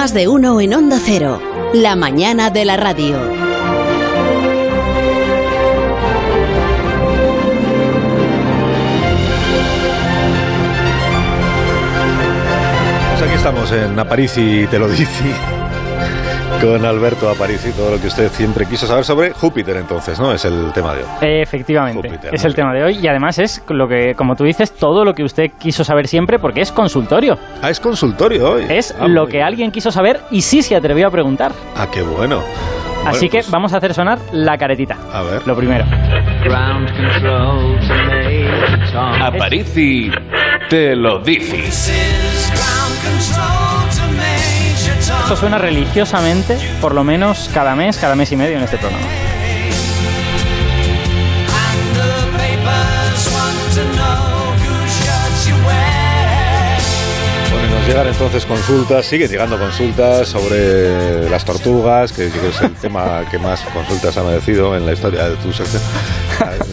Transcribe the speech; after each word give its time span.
Más 0.00 0.14
de 0.14 0.28
uno 0.28 0.62
en 0.62 0.72
Onda 0.72 0.98
Cero. 0.98 1.38
La 1.74 1.94
mañana 1.94 2.48
de 2.48 2.64
la 2.64 2.78
radio. 2.78 3.18
Pues 13.10 13.22
aquí 13.22 13.34
estamos 13.34 13.70
en 13.72 13.98
Aparici 13.98 14.66
te 14.70 14.78
lo 14.78 14.88
dice 14.88 15.34
con 16.60 16.84
Alberto 16.84 17.28
Aparici, 17.30 17.70
todo 17.72 17.92
lo 17.92 18.00
que 18.00 18.08
usted 18.08 18.30
siempre 18.30 18.66
quiso 18.66 18.86
saber 18.86 19.04
sobre 19.04 19.32
Júpiter 19.32 19.76
entonces, 19.76 20.20
¿no? 20.20 20.32
Es 20.32 20.44
el 20.44 20.72
tema 20.74 20.94
de 20.94 21.02
hoy. 21.02 21.08
Efectivamente, 21.42 22.08
Júpiter, 22.08 22.34
es 22.34 22.44
el 22.44 22.54
tema 22.54 22.72
de 22.74 22.82
hoy 22.84 22.98
y 22.98 23.06
además 23.08 23.38
es 23.38 23.62
lo 23.68 23.88
que, 23.88 24.14
como 24.14 24.36
tú 24.36 24.44
dices, 24.44 24.72
todo 24.72 25.04
lo 25.04 25.14
que 25.14 25.24
usted 25.24 25.50
quiso 25.58 25.84
saber 25.84 26.06
siempre 26.06 26.38
porque 26.38 26.60
es 26.60 26.70
consultorio. 26.72 27.38
Ah, 27.62 27.70
es 27.70 27.80
consultorio 27.80 28.52
hoy. 28.52 28.66
Es 28.68 28.94
Ah, 28.98 29.08
lo 29.08 29.26
que 29.26 29.38
bien. 29.38 29.44
alguien 29.46 29.70
quiso 29.72 29.90
saber 29.90 30.20
y 30.30 30.42
sí 30.42 30.62
se 30.62 30.76
atrevió 30.76 31.06
a 31.08 31.10
preguntar. 31.10 31.52
Ah, 31.76 31.86
qué 31.90 32.02
bueno. 32.02 32.42
Así 33.06 33.30
que 33.30 33.38
pues, 33.38 33.50
vamos 33.50 33.72
a 33.72 33.78
hacer 33.78 33.94
sonar 33.94 34.18
la 34.32 34.58
caretita. 34.58 34.96
A 35.12 35.22
ver. 35.22 35.46
Lo 35.46 35.56
primero. 35.56 35.84
Aparici 39.20 40.10
te 40.68 40.94
lo 40.94 41.18
dice. 41.20 41.64
Esto 45.22 45.36
suena 45.36 45.58
religiosamente, 45.58 46.58
por 46.80 46.94
lo 46.94 47.04
menos 47.04 47.50
cada 47.54 47.74
mes, 47.76 47.98
cada 47.98 48.16
mes 48.16 48.32
y 48.32 48.36
medio 48.36 48.56
en 48.56 48.64
este 48.64 48.78
programa. 48.78 49.06
Llegan 57.86 58.06
entonces 58.06 58.46
consultas, 58.46 59.04
siguen 59.04 59.28
llegando 59.28 59.58
consultas 59.58 60.28
sobre 60.28 61.28
las 61.28 61.44
tortugas, 61.44 62.12
que, 62.12 62.30
que 62.30 62.48
es 62.48 62.60
el 62.60 62.74
tema 62.74 63.24
que 63.28 63.36
más 63.36 63.62
consultas 63.62 64.16
ha 64.16 64.22
merecido 64.22 64.76
en 64.76 64.86
la 64.86 64.92
historia 64.92 65.28
de 65.28 65.34
tu 65.36 65.52
sección. 65.52 65.82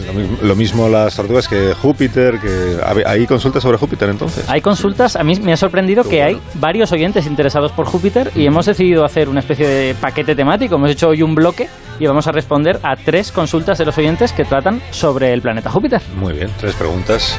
Lo 0.08 0.14
mismo, 0.14 0.38
lo 0.42 0.56
mismo 0.56 0.88
las 0.88 1.14
tortugas 1.14 1.46
que 1.48 1.74
Júpiter, 1.74 2.40
que 2.40 2.78
hay 3.06 3.26
consultas 3.26 3.62
sobre 3.62 3.76
Júpiter 3.78 4.08
entonces. 4.08 4.48
Hay 4.48 4.60
consultas, 4.60 5.16
a 5.16 5.22
mí 5.22 5.34
me 5.42 5.52
ha 5.52 5.56
sorprendido 5.56 6.02
Qué 6.04 6.08
que 6.10 6.22
hay 6.22 6.34
bueno. 6.34 6.50
varios 6.54 6.92
oyentes 6.92 7.26
interesados 7.26 7.72
por 7.72 7.86
Júpiter 7.86 8.30
y 8.34 8.46
hemos 8.46 8.66
decidido 8.66 9.04
hacer 9.04 9.28
una 9.28 9.40
especie 9.40 9.66
de 9.68 9.94
paquete 9.94 10.34
temático. 10.34 10.76
Hemos 10.76 10.90
hecho 10.90 11.08
hoy 11.08 11.22
un 11.22 11.34
bloque 11.34 11.68
y 12.00 12.06
vamos 12.06 12.26
a 12.26 12.32
responder 12.32 12.80
a 12.82 12.96
tres 12.96 13.32
consultas 13.32 13.76
de 13.78 13.84
los 13.84 13.98
oyentes 13.98 14.32
que 14.32 14.44
tratan 14.44 14.80
sobre 14.90 15.32
el 15.32 15.42
planeta 15.42 15.70
Júpiter. 15.70 16.00
Muy 16.16 16.32
bien, 16.32 16.50
tres 16.58 16.74
preguntas. 16.74 17.36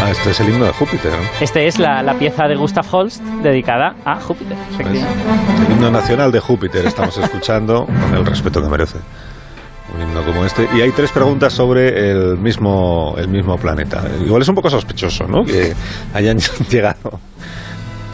Ah, 0.00 0.10
este 0.12 0.30
es 0.30 0.40
el 0.40 0.50
himno 0.50 0.64
de 0.64 0.72
Júpiter, 0.72 1.10
¿no? 1.10 1.18
Este 1.40 1.66
es 1.66 1.78
la, 1.78 2.02
la 2.04 2.14
pieza 2.14 2.44
de 2.46 2.54
Gustav 2.54 2.84
Holst 2.90 3.20
dedicada 3.42 3.96
a 4.04 4.20
Júpiter. 4.20 4.56
Efectivamente. 4.72 5.22
El 5.66 5.72
himno 5.72 5.90
nacional 5.90 6.30
de 6.30 6.38
Júpiter 6.38 6.86
estamos 6.86 7.16
escuchando, 7.22 7.86
con 7.86 8.14
el 8.14 8.24
respeto 8.24 8.62
que 8.62 8.68
merece. 8.68 8.98
Un 9.94 10.02
himno 10.02 10.24
como 10.24 10.44
este. 10.44 10.68
Y 10.76 10.80
hay 10.82 10.90
tres 10.92 11.10
preguntas 11.10 11.52
sobre 11.52 12.10
el 12.10 12.38
mismo, 12.38 13.14
el 13.18 13.28
mismo 13.28 13.56
planeta. 13.56 14.02
Igual 14.24 14.42
es 14.42 14.48
un 14.48 14.54
poco 14.54 14.68
sospechoso, 14.70 15.26
¿no? 15.26 15.44
Que 15.44 15.74
hayan 16.12 16.38
llegado. 16.70 17.20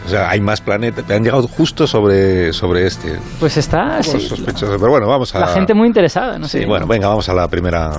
O 0.04 0.08
sea, 0.08 0.28
hay 0.30 0.40
más 0.40 0.60
planetas. 0.60 1.10
Han 1.10 1.22
llegado 1.24 1.48
justo 1.48 1.86
sobre, 1.86 2.52
sobre 2.52 2.86
este. 2.86 3.18
Pues 3.40 3.56
está 3.56 4.02
sí, 4.02 4.20
sospechoso. 4.20 4.76
Pero 4.78 4.90
bueno, 4.90 5.06
vamos 5.08 5.34
a. 5.34 5.40
la 5.40 5.46
gente 5.48 5.72
muy 5.74 5.86
interesada. 5.88 6.38
No 6.38 6.46
Sí, 6.46 6.60
sé. 6.60 6.66
bueno, 6.66 6.86
venga, 6.86 7.08
vamos 7.08 7.28
a 7.28 7.34
la 7.34 7.48
primera. 7.48 7.90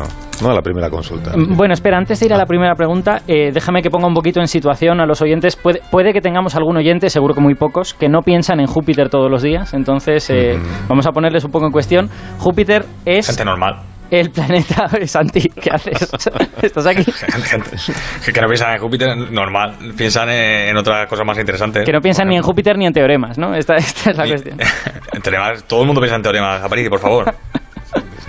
No, 0.42 0.50
a 0.52 0.53
la 0.53 0.61
primera 0.61 0.89
consulta. 0.89 1.31
Mm, 1.36 1.56
Bueno, 1.56 1.73
espera, 1.73 1.98
antes 1.98 2.20
de 2.20 2.26
ir 2.28 2.33
a 2.33 2.38
la 2.38 2.45
primera 2.45 2.76
pregunta, 2.76 3.22
eh, 3.28 3.52
déjame 3.53 3.81
que 3.81 3.89
ponga 3.89 4.06
un 4.08 4.14
poquito 4.14 4.39
en 4.42 4.48
situación 4.48 5.00
a 5.00 5.06
los 5.06 5.22
oyentes. 5.22 5.56
Puede, 5.56 5.81
puede 5.89 6.14
que 6.14 6.22
tengamos 6.22 6.56
algún 6.56 6.78
oyente, 6.78 7.09
seguro 7.09 7.33
que 7.33 7.42
muy 7.42 7.56
pocos, 7.56 7.94
que 7.94 8.10
no 8.10 8.20
piensan 8.22 8.60
en 8.60 8.67
Júpiter 8.67 9.10
todos 9.10 9.32
los 9.32 9.42
días. 9.42 9.73
Entonces, 9.73 10.30
eh, 10.30 10.58
Mm. 10.58 10.87
vamos 10.89 11.08
a 11.08 11.11
ponerles 11.11 11.43
un 11.45 11.52
poco 11.52 11.66
en 11.66 11.72
cuestión. 11.72 12.10
Júpiter 12.37 12.86
es 13.05 13.27
Gente 13.27 13.45
normal. 13.45 13.80
El 14.20 14.31
planeta... 14.31 14.89
Santi, 15.05 15.49
¿qué 15.49 15.70
haces? 15.71 16.09
¿Estás 16.61 16.86
aquí? 16.87 17.03
Gente, 17.11 17.77
gente 17.77 18.33
que, 18.33 18.42
no 18.42 18.48
piensan 18.48 18.73
en 18.73 18.80
Júpiter, 18.80 19.17
normal. 19.31 19.77
Piensan 19.98 20.30
en, 20.30 20.77
otras 20.77 21.08
cosas 21.08 21.26
más 21.26 21.37
interesantes. 21.37 21.86
Que 21.86 21.92
no 21.92 22.02
piensan 22.02 22.27
ni 22.27 22.37
en. 22.37 22.42
Júpiter 22.42 22.77
ni 22.77 22.86
en 22.86 22.93
teoremas, 22.93 23.37
¿no? 23.37 23.55
Esta, 23.55 23.75
esta 23.75 24.11
es 24.11 24.17
la 24.17 24.25
Y- 24.25 24.30
cuestión. 24.30 24.58
en 25.14 25.21
teoremas, 25.21 25.64
todo 25.65 25.81
el 25.81 25.87
mundo 25.87 26.02
piensa 26.02 26.15
en 26.15 26.21
teoremas, 26.21 26.64
Aparici, 26.64 26.89
por 26.89 26.99
favor. 26.99 27.33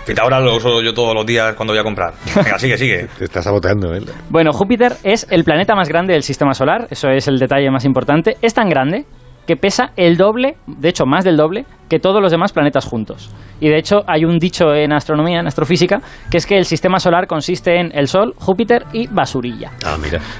Pitágoras 0.06 0.42
lo 0.42 0.54
uso 0.54 0.80
yo 0.82 0.94
todos 0.94 1.14
los 1.14 1.26
días 1.26 1.54
cuando 1.54 1.72
voy 1.72 1.80
a 1.80 1.82
comprar. 1.82 2.14
Venga, 2.36 2.58
sigue, 2.58 2.78
sigue. 2.78 3.08
Te 3.18 3.24
estás 3.24 3.42
saboteando, 3.42 3.92
¿eh? 3.92 4.00
Bueno, 4.30 4.52
Júpiter 4.52 4.92
es 5.02 5.26
el 5.30 5.42
planeta 5.42 5.74
más 5.74 5.88
grande 5.88 6.12
del 6.12 6.22
sistema 6.22 6.54
solar, 6.54 6.86
eso 6.90 7.08
es 7.08 7.26
el 7.26 7.38
detalle 7.38 7.68
más 7.72 7.84
importante. 7.84 8.36
Es 8.40 8.54
tan 8.54 8.68
grande 8.68 9.04
que 9.46 9.56
pesa 9.56 9.92
el 9.96 10.16
doble, 10.16 10.56
de 10.66 10.88
hecho 10.88 11.06
más 11.06 11.24
del 11.24 11.36
doble, 11.36 11.64
que 11.88 11.98
todos 12.00 12.20
los 12.20 12.32
demás 12.32 12.52
planetas 12.52 12.84
juntos. 12.84 13.30
Y 13.60 13.68
de 13.68 13.78
hecho 13.78 14.02
hay 14.06 14.24
un 14.24 14.38
dicho 14.38 14.74
en 14.74 14.92
astronomía, 14.92 15.38
en 15.40 15.46
astrofísica, 15.46 16.00
que 16.30 16.36
es 16.38 16.46
que 16.46 16.58
el 16.58 16.64
sistema 16.64 16.98
solar 16.98 17.26
consiste 17.26 17.78
en 17.80 17.90
el 17.96 18.08
Sol, 18.08 18.34
Júpiter 18.36 18.84
y 18.92 19.06
basurilla. 19.06 19.70
Ah, 19.84 19.96
mira. 20.02 20.20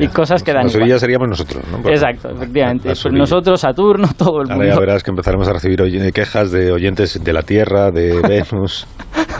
Y 0.00 0.06
cosas 0.06 0.44
que 0.44 0.52
dan 0.52 0.68
igual. 0.68 0.88
ya 0.88 0.96
seríamos 1.00 1.28
nosotros, 1.28 1.60
¿no? 1.72 1.78
Exacto, 1.90 2.30
efectivamente. 2.30 2.84
Pues 2.90 3.12
nosotros, 3.12 3.60
Saturno, 3.60 4.08
todo 4.16 4.42
el 4.42 4.50
Ahora 4.52 4.68
ya 4.68 4.78
verás 4.78 5.02
que 5.02 5.10
empezaremos 5.10 5.48
a 5.48 5.52
recibir 5.54 5.82
oy- 5.82 6.12
quejas 6.12 6.52
de 6.52 6.70
oyentes 6.70 7.18
de 7.24 7.32
la 7.32 7.42
Tierra, 7.42 7.90
de 7.90 8.20
Venus, 8.28 8.86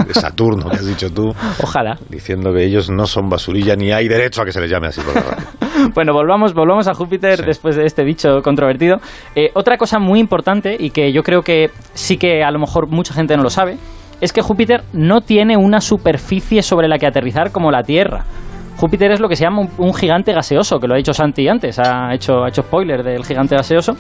de 0.05 0.15
Saturno, 0.15 0.69
que 0.69 0.77
has 0.79 0.87
dicho 0.87 1.11
tú, 1.13 1.29
Ojalá. 1.63 1.97
diciendo 2.09 2.53
que 2.53 2.65
ellos 2.65 2.91
no 2.91 3.07
son 3.07 3.29
basurilla 3.29 3.77
ni 3.77 3.93
hay 3.93 4.09
derecho 4.09 4.43
a 4.43 4.45
que 4.45 4.51
se 4.51 4.61
les 4.61 4.69
llame 4.69 4.89
así 4.89 5.01
por 5.01 5.15
la 5.15 5.21
radio. 5.21 5.47
Bueno, 5.95 6.13
volvamos, 6.13 6.55
volvamos 6.55 6.89
a 6.89 6.95
Júpiter 6.95 7.39
Sí. 7.39 7.45
después 7.47 7.77
de 7.77 7.85
este 7.85 8.05
dicho 8.05 8.41
controvertido. 8.43 8.97
Eh, 9.35 9.51
otra 9.55 9.77
cosa 9.77 9.99
muy 9.99 10.21
importante 10.21 10.77
y 10.79 10.91
que 10.91 11.13
yo 11.13 11.23
creo 11.23 11.43
que 11.43 11.71
sí 11.95 12.17
que 12.17 12.43
a 12.43 12.51
lo 12.51 12.59
mejor 12.59 12.89
mucha 12.89 13.15
gente 13.15 13.37
no 13.37 13.43
lo 13.43 13.51
sabe, 13.51 13.77
es 14.21 14.33
que 14.33 14.43
Júpiter 14.43 14.83
no 14.93 15.21
tiene 15.21 15.57
una 15.57 15.81
superficie 15.81 16.63
sobre 16.63 16.89
la 16.89 16.99
que 16.99 17.07
aterrizar 17.07 17.53
como 17.53 17.71
la 17.71 17.83
Tierra. 17.83 18.25
Júpiter 18.77 19.11
es 19.11 19.21
lo 19.21 19.29
que 19.29 19.35
se 19.37 19.43
llama 19.45 19.67
un, 19.79 19.95
gigante 19.95 20.33
gaseoso, 20.33 20.79
que 20.79 20.87
lo 20.87 20.95
ha 20.95 20.97
dicho 20.97 21.13
Santi 21.13 21.49
antes, 21.49 21.79
ha 21.81 22.15
hecho, 22.15 22.45
ha 22.45 22.49
hecho 22.49 22.63
spoiler 22.63 23.03
del 23.03 23.25
gigante 23.25 23.57
gaseoso, 23.57 23.95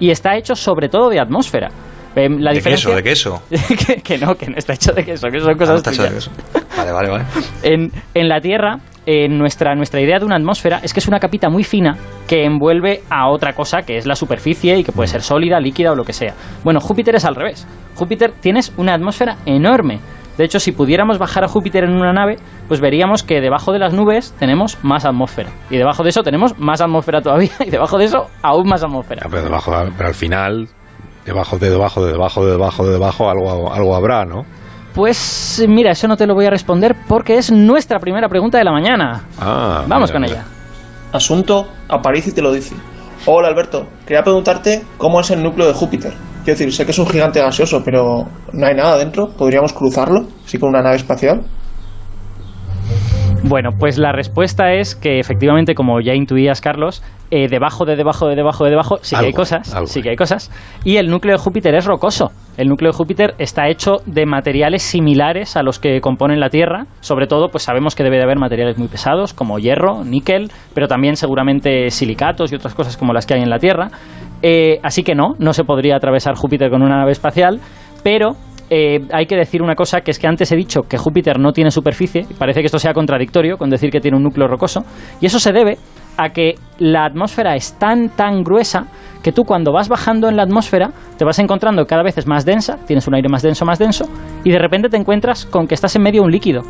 y 0.00 0.10
está 0.10 0.36
hecho 0.36 0.56
sobre 0.56 0.88
todo 0.88 1.08
de 1.08 1.20
atmósfera. 1.20 1.68
La 2.16 2.52
¿De 2.52 2.60
queso? 2.60 2.94
¿De 2.94 3.02
queso? 3.04 3.42
que, 3.86 3.96
que 4.02 4.18
no, 4.18 4.34
que 4.34 4.46
no 4.46 4.56
está 4.56 4.72
hecho 4.74 4.92
de 4.92 5.04
queso, 5.04 5.28
que 5.28 5.40
son 5.40 5.50
Ah, 5.50 5.52
no 5.52 5.58
cosas 5.58 5.76
está 5.76 5.90
hecho 5.90 6.02
de 6.04 6.10
queso. 6.10 6.30
Vale, 6.76 6.92
vale, 6.92 7.10
vale. 7.10 7.24
En, 7.62 7.90
en 8.14 8.28
la 8.28 8.40
Tierra, 8.40 8.78
eh, 9.06 9.28
nuestra, 9.28 9.74
nuestra 9.74 10.00
idea 10.00 10.18
de 10.18 10.24
una 10.24 10.36
atmósfera 10.36 10.80
es 10.82 10.92
que 10.92 11.00
es 11.00 11.08
una 11.08 11.20
capita 11.20 11.48
muy 11.50 11.64
fina 11.64 11.96
que 12.26 12.44
envuelve 12.44 13.02
a 13.10 13.28
otra 13.28 13.52
cosa 13.52 13.82
que 13.82 13.96
es 13.96 14.06
la 14.06 14.14
superficie 14.14 14.78
y 14.78 14.84
que 14.84 14.92
puede 14.92 15.08
ser 15.08 15.22
sólida, 15.22 15.60
líquida 15.60 15.92
o 15.92 15.94
lo 15.94 16.04
que 16.04 16.12
sea. 16.12 16.34
Bueno, 16.62 16.80
Júpiter 16.80 17.14
es 17.14 17.24
al 17.24 17.34
revés. 17.34 17.66
Júpiter 17.94 18.32
tienes 18.40 18.72
una 18.76 18.94
atmósfera 18.94 19.36
enorme. 19.46 20.00
De 20.36 20.44
hecho, 20.44 20.58
si 20.58 20.72
pudiéramos 20.72 21.18
bajar 21.18 21.44
a 21.44 21.48
Júpiter 21.48 21.84
en 21.84 21.92
una 21.92 22.12
nave, 22.12 22.38
pues 22.66 22.80
veríamos 22.80 23.22
que 23.22 23.40
debajo 23.40 23.72
de 23.72 23.78
las 23.78 23.92
nubes 23.92 24.34
tenemos 24.38 24.78
más 24.82 25.04
atmósfera. 25.04 25.50
Y 25.70 25.76
debajo 25.76 26.02
de 26.02 26.10
eso 26.10 26.22
tenemos 26.22 26.58
más 26.58 26.80
atmósfera 26.80 27.20
todavía. 27.20 27.52
Y 27.64 27.70
debajo 27.70 27.98
de 27.98 28.06
eso, 28.06 28.26
aún 28.42 28.68
más 28.68 28.82
atmósfera. 28.82 29.22
Ah, 29.24 29.28
Pero, 29.30 29.44
debajo, 29.44 29.72
pero 29.96 30.08
al 30.08 30.14
final, 30.14 30.68
debajo 31.24 31.58
de 31.58 31.70
debajo 31.70 32.04
de 32.04 32.12
debajo 32.12 32.44
de 32.44 32.52
debajo 32.52 32.84
de 32.84 32.92
debajo, 32.92 33.30
algo, 33.30 33.72
algo 33.72 33.94
habrá, 33.94 34.24
¿no? 34.24 34.44
Pues 34.94 35.64
mira, 35.68 35.90
eso 35.90 36.06
no 36.06 36.16
te 36.16 36.26
lo 36.26 36.34
voy 36.34 36.46
a 36.46 36.50
responder 36.50 36.94
porque 37.08 37.36
es 37.36 37.50
nuestra 37.50 37.98
primera 37.98 38.28
pregunta 38.28 38.58
de 38.58 38.64
la 38.64 38.70
mañana. 38.72 39.24
Ah, 39.40 39.84
Vamos 39.88 40.10
mira, 40.10 40.12
con 40.12 40.22
mira. 40.22 40.34
ella. 40.34 40.44
Asunto, 41.12 41.66
Aparici 41.88 42.32
te 42.32 42.40
lo 42.42 42.52
dice. 42.52 42.76
Hola 43.26 43.48
Alberto, 43.48 43.86
quería 44.06 44.22
preguntarte 44.22 44.84
cómo 44.96 45.20
es 45.20 45.30
el 45.30 45.42
núcleo 45.42 45.66
de 45.66 45.72
Júpiter. 45.72 46.12
Quiero 46.44 46.58
decir, 46.58 46.72
sé 46.72 46.84
que 46.84 46.90
es 46.92 46.98
un 46.98 47.06
gigante 47.08 47.40
gaseoso, 47.40 47.82
pero 47.84 48.26
no 48.52 48.66
hay 48.66 48.74
nada 48.74 48.96
dentro. 48.98 49.30
¿Podríamos 49.36 49.72
cruzarlo? 49.72 50.26
¿Sí 50.44 50.58
con 50.58 50.68
una 50.68 50.82
nave 50.82 50.96
espacial? 50.96 51.42
Bueno, 53.46 53.72
pues 53.78 53.98
la 53.98 54.10
respuesta 54.10 54.72
es 54.72 54.96
que 54.96 55.18
efectivamente, 55.20 55.74
como 55.74 56.00
ya 56.00 56.14
intuías, 56.14 56.62
Carlos, 56.62 57.02
eh, 57.30 57.46
debajo 57.46 57.84
de 57.84 57.94
debajo 57.94 58.26
de 58.26 58.36
debajo 58.36 58.64
de 58.64 58.70
debajo 58.70 58.96
sí 59.02 59.14
que 59.14 59.26
hay 59.26 59.32
cosas, 59.34 59.74
algo 59.74 59.86
sí 59.86 60.00
que 60.00 60.08
hay. 60.08 60.12
hay 60.12 60.16
cosas. 60.16 60.50
Y 60.82 60.96
el 60.96 61.10
núcleo 61.10 61.36
de 61.36 61.42
Júpiter 61.42 61.74
es 61.74 61.84
rocoso. 61.84 62.30
El 62.56 62.68
núcleo 62.68 62.90
de 62.90 62.96
Júpiter 62.96 63.34
está 63.38 63.68
hecho 63.68 63.96
de 64.06 64.24
materiales 64.24 64.82
similares 64.82 65.58
a 65.58 65.62
los 65.62 65.78
que 65.78 66.00
componen 66.00 66.40
la 66.40 66.48
Tierra. 66.48 66.86
Sobre 67.00 67.26
todo, 67.26 67.50
pues 67.50 67.64
sabemos 67.64 67.94
que 67.94 68.02
debe 68.02 68.16
de 68.16 68.22
haber 68.22 68.38
materiales 68.38 68.78
muy 68.78 68.88
pesados 68.88 69.34
como 69.34 69.58
hierro, 69.58 70.04
níquel, 70.04 70.50
pero 70.72 70.88
también 70.88 71.16
seguramente 71.16 71.90
silicatos 71.90 72.50
y 72.50 72.54
otras 72.54 72.74
cosas 72.74 72.96
como 72.96 73.12
las 73.12 73.26
que 73.26 73.34
hay 73.34 73.42
en 73.42 73.50
la 73.50 73.58
Tierra. 73.58 73.88
Eh, 74.40 74.78
así 74.82 75.02
que 75.02 75.14
no, 75.14 75.34
no 75.38 75.52
se 75.52 75.64
podría 75.64 75.96
atravesar 75.96 76.34
Júpiter 76.34 76.70
con 76.70 76.82
una 76.82 76.96
nave 76.96 77.12
espacial, 77.12 77.60
pero 78.02 78.36
eh, 78.70 79.00
hay 79.12 79.26
que 79.26 79.36
decir 79.36 79.62
una 79.62 79.74
cosa, 79.74 80.00
que 80.00 80.10
es 80.10 80.18
que 80.18 80.26
antes 80.26 80.50
he 80.52 80.56
dicho 80.56 80.82
que 80.82 80.96
Júpiter 80.96 81.38
no 81.38 81.52
tiene 81.52 81.70
superficie, 81.70 82.26
y 82.28 82.34
parece 82.34 82.60
que 82.60 82.66
esto 82.66 82.78
sea 82.78 82.92
contradictorio 82.92 83.56
con 83.56 83.70
decir 83.70 83.90
que 83.90 84.00
tiene 84.00 84.16
un 84.16 84.22
núcleo 84.22 84.48
rocoso, 84.48 84.84
y 85.20 85.26
eso 85.26 85.38
se 85.38 85.52
debe 85.52 85.76
a 86.16 86.30
que 86.30 86.54
la 86.78 87.04
atmósfera 87.04 87.56
es 87.56 87.78
tan, 87.78 88.08
tan 88.10 88.42
gruesa 88.42 88.86
que 89.22 89.32
tú 89.32 89.44
cuando 89.44 89.72
vas 89.72 89.88
bajando 89.88 90.28
en 90.28 90.36
la 90.36 90.44
atmósfera 90.44 90.90
te 91.18 91.24
vas 91.24 91.38
encontrando 91.38 91.86
cada 91.86 92.02
vez 92.02 92.18
es 92.18 92.26
más 92.26 92.44
densa, 92.44 92.78
tienes 92.86 93.06
un 93.08 93.14
aire 93.14 93.28
más 93.28 93.42
denso, 93.42 93.64
más 93.64 93.78
denso, 93.78 94.04
y 94.44 94.50
de 94.50 94.58
repente 94.58 94.88
te 94.88 94.96
encuentras 94.96 95.44
con 95.44 95.66
que 95.66 95.74
estás 95.74 95.96
en 95.96 96.02
medio 96.02 96.22
de 96.22 96.26
un 96.26 96.32
líquido. 96.32 96.62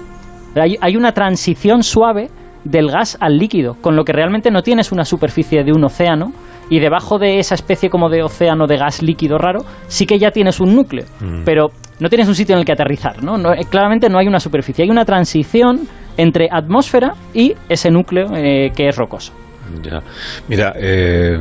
Hay, 0.55 0.77
hay 0.81 0.97
una 0.97 1.13
transición 1.13 1.83
suave 1.83 2.31
del 2.65 2.91
gas 2.91 3.19
al 3.21 3.37
líquido, 3.37 3.77
con 3.81 3.97
lo 3.97 4.05
que 4.05 4.13
realmente 4.13 4.51
no 4.51 4.63
tienes 4.63 4.93
una 4.93 5.05
superficie 5.05 5.65
de 5.65 5.73
un 5.73 5.85
océano, 5.85 6.33
y 6.71 6.81
debajo 6.81 7.19
de 7.19 7.39
esa 7.39 7.55
especie 7.55 7.91
como 7.91 8.09
de 8.09 8.23
océano 8.23 8.67
de 8.67 8.79
gas 8.79 9.03
líquido 9.03 9.37
raro, 9.37 9.65
sí 9.87 10.07
que 10.07 10.19
ya 10.19 10.31
tienes 10.31 10.61
un 10.61 10.75
núcleo, 10.75 11.05
pero 11.45 11.69
no 12.01 12.09
tienes 12.09 12.29
un 12.29 12.35
sitio 12.35 12.55
en 12.55 12.61
el 12.61 12.65
que 12.65 12.73
aterrizar, 12.73 13.23
¿no? 13.23 13.37
No, 13.39 13.53
eh, 13.53 13.65
claramente 13.69 14.09
no 14.09 14.19
hay 14.19 14.27
una 14.27 14.41
superficie, 14.41 14.85
hay 14.85 14.91
una 14.91 15.05
transición 15.05 15.89
entre 16.17 16.49
atmósfera 16.51 17.15
y 17.33 17.55
ese 17.69 17.91
núcleo 17.91 18.35
eh, 18.37 18.73
que 18.75 18.89
es 18.89 18.97
rocoso. 18.97 19.33
Ya. 19.83 20.01
Mira, 20.49 20.75
eh, 20.77 21.39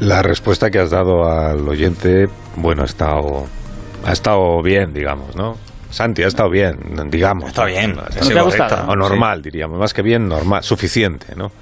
la 0.00 0.22
respuesta 0.22 0.70
que 0.70 0.78
has 0.78 0.90
dado 0.90 1.24
al 1.24 1.66
oyente, 1.68 2.26
bueno, 2.56 2.82
ha 2.82 2.86
estado, 2.86 3.46
ha 4.04 4.12
estado 4.12 4.62
bien, 4.62 4.92
digamos, 4.92 5.36
¿no? 5.36 5.54
Santi, 5.90 6.22
ha 6.22 6.26
estado 6.26 6.50
bien, 6.50 6.74
digamos. 7.10 7.48
Está 7.48 7.66
bien. 7.66 7.94
Te 7.94 8.00
ha 8.00 8.42
correcta. 8.42 8.42
gustado? 8.42 8.88
O 8.88 8.96
normal, 8.96 9.42
diríamos. 9.42 9.78
Más 9.78 9.92
que 9.92 10.00
bien, 10.02 10.26
normal. 10.26 10.62
Suficiente, 10.62 11.34
¿no? 11.36 11.52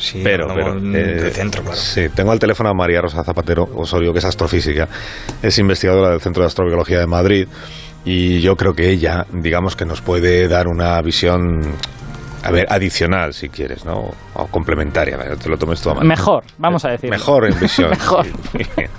Sí, 0.00 0.22
pero, 0.24 0.48
no, 0.48 0.54
pero 0.54 0.78
eh, 0.78 1.22
de 1.22 1.30
centro, 1.30 1.62
claro. 1.62 1.76
Sí, 1.76 2.08
tengo 2.08 2.32
al 2.32 2.38
teléfono 2.38 2.70
a 2.70 2.74
María 2.74 3.02
Rosa 3.02 3.22
Zapatero 3.22 3.68
Osorio, 3.76 4.12
que 4.14 4.18
es 4.20 4.24
astrofísica, 4.24 4.88
es 5.42 5.58
investigadora 5.58 6.08
del 6.10 6.20
Centro 6.20 6.42
de 6.42 6.46
Astrobiología 6.46 6.98
de 6.98 7.06
Madrid, 7.06 7.46
y 8.04 8.40
yo 8.40 8.56
creo 8.56 8.72
que 8.72 8.88
ella, 8.88 9.26
digamos 9.30 9.76
que 9.76 9.84
nos 9.84 10.00
puede 10.00 10.48
dar 10.48 10.68
una 10.68 11.00
visión, 11.02 11.60
a 12.42 12.50
ver, 12.50 12.66
adicional, 12.70 13.34
si 13.34 13.50
quieres, 13.50 13.84
¿no? 13.84 14.10
O 14.32 14.46
complementaria, 14.46 15.18
te 15.36 15.50
lo 15.50 15.58
tomes 15.58 15.82
tú 15.82 15.90
a 15.90 15.94
mal. 15.96 16.06
Mejor, 16.06 16.44
vamos 16.56 16.82
a 16.86 16.92
decir. 16.92 17.10
Mejor 17.10 17.52
en 17.52 17.60
visión. 17.60 17.90
Mejor. 17.90 18.26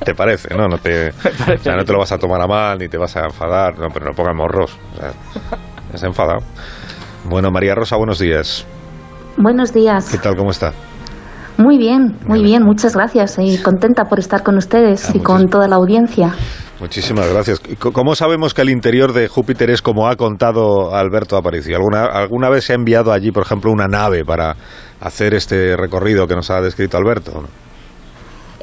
¿Te 0.05 0.13
parece? 0.13 0.53
No, 0.55 0.67
no 0.67 0.77
te, 0.77 1.11
parece 1.39 1.53
o 1.53 1.63
sea, 1.63 1.75
no 1.77 1.83
te 1.83 1.93
lo 1.93 1.97
vas 1.97 2.11
a 2.11 2.19
tomar 2.19 2.39
a 2.39 2.45
mal 2.45 2.77
ni 2.77 2.87
te 2.87 2.99
vas 2.99 3.17
a 3.17 3.25
enfadar, 3.25 3.79
no, 3.79 3.87
pero 3.91 4.05
no 4.05 4.11
pongas 4.11 4.35
morros. 4.35 4.77
O 4.93 4.97
sea, 4.97 5.11
¿Has 5.93 6.03
enfadado? 6.03 6.39
Bueno, 7.25 7.49
María 7.49 7.73
Rosa, 7.73 7.97
buenos 7.97 8.19
días. 8.19 8.65
Buenos 9.37 9.73
días. 9.73 10.09
¿Qué 10.11 10.17
tal? 10.19 10.35
¿Cómo 10.35 10.51
está? 10.51 10.73
Muy 11.61 11.77
bien, 11.77 12.15
muy 12.27 12.39
Vale. 12.39 12.43
bien, 12.43 12.63
muchas 12.63 12.95
gracias 12.95 13.37
y 13.39 13.57
contenta 13.61 14.05
por 14.05 14.19
estar 14.19 14.41
con 14.43 14.57
ustedes 14.57 15.09
Ah, 15.09 15.13
y 15.15 15.19
con 15.19 15.47
toda 15.49 15.67
la 15.67 15.75
audiencia. 15.75 16.33
Muchísimas 16.79 17.31
gracias. 17.31 17.61
¿Cómo 17.79 18.15
sabemos 18.15 18.55
que 18.55 18.63
el 18.63 18.69
interior 18.71 19.13
de 19.13 19.27
Júpiter 19.27 19.69
es 19.69 19.83
como 19.83 20.07
ha 20.07 20.15
contado 20.15 20.95
Alberto 20.95 21.37
Aparicio? 21.37 21.75
¿Alguna, 21.75 22.05
¿Alguna 22.05 22.49
vez 22.49 22.65
se 22.65 22.73
ha 22.73 22.75
enviado 22.75 23.11
allí, 23.11 23.31
por 23.31 23.43
ejemplo, 23.43 23.71
una 23.71 23.87
nave 23.87 24.25
para 24.25 24.55
hacer 24.99 25.35
este 25.35 25.77
recorrido 25.77 26.25
que 26.27 26.33
nos 26.35 26.49
ha 26.49 26.59
descrito 26.59 26.97
Alberto? 26.97 27.43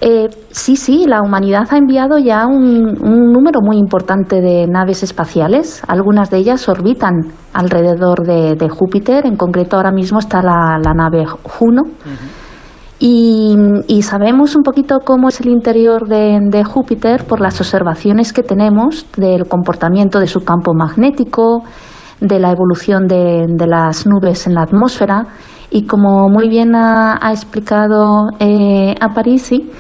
Eh, 0.01 0.29
sí, 0.51 0.77
sí, 0.77 1.07
la 1.07 1.23
humanidad 1.23 1.67
ha 1.71 1.77
enviado 1.77 2.19
ya 2.19 2.47
un, 2.47 2.97
un 3.03 3.33
número 3.33 3.61
muy 3.63 3.77
importante 3.79 4.41
de 4.41 4.67
naves 4.69 5.03
espaciales. 5.03 5.83
Algunas 5.87 6.31
de 6.31 6.39
ellas 6.39 6.69
orbitan 6.69 7.15
alrededor 7.53 8.25
de, 8.25 8.55
de 8.57 8.69
Júpiter, 8.69 9.27
en 9.27 9.37
concreto 9.37 9.77
ahora 9.77 9.91
mismo 9.93 10.19
está 10.21 10.41
la, 10.43 10.79
la 10.83 10.93
nave 10.93 11.25
Juno. 11.45 11.83
Y, 13.01 14.03
sabemos 14.03 14.57
un 14.57 14.63
poquito 14.63 14.99
cómo 15.05 15.29
es 15.29 15.41
el 15.41 15.49
interior 15.49 16.09
de, 16.09 16.65
Júpiter 16.65 17.25
por 17.25 17.41
las 17.41 17.61
observaciones 17.61 18.33
que 18.33 18.43
tenemos 18.43 19.07
del 19.17 19.47
comportamiento 19.47 20.19
de 20.19 20.27
su 20.27 20.41
campo 20.41 20.75
magnético, 20.75 21.63
de 22.21 22.41
la 22.41 22.51
evolución 22.51 23.07
de, 23.07 23.47
de 23.49 23.67
las 23.69 24.07
nubes 24.07 24.47
en 24.49 24.55
la 24.55 24.63
atmósfera 24.63 25.27
y 25.71 25.87
como 25.87 26.29
muy 26.29 26.49
bien 26.49 26.75
ha, 26.75 27.19
explicado 27.31 28.31
eh, 28.41 28.95
Aparici, 29.01 29.71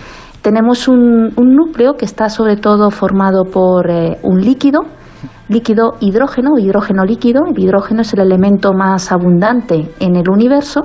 tenemos 0.42 0.86
un, 0.86 1.32
un 1.34 1.54
núcleo 1.54 1.94
que 1.94 2.04
está 2.04 2.28
sobre 2.28 2.56
todo 2.56 2.90
formado 2.90 3.44
por 3.44 3.90
eh, 3.90 4.18
un 4.22 4.40
líquido, 4.40 4.82
líquido 5.48 5.94
hidrógeno, 6.00 6.58
hidrógeno 6.58 7.04
líquido. 7.04 7.42
El 7.46 7.58
hidrógeno 7.58 8.02
es 8.02 8.12
el 8.12 8.20
elemento 8.20 8.72
más 8.74 9.10
abundante 9.10 9.90
en 9.98 10.16
el 10.16 10.28
universo 10.28 10.82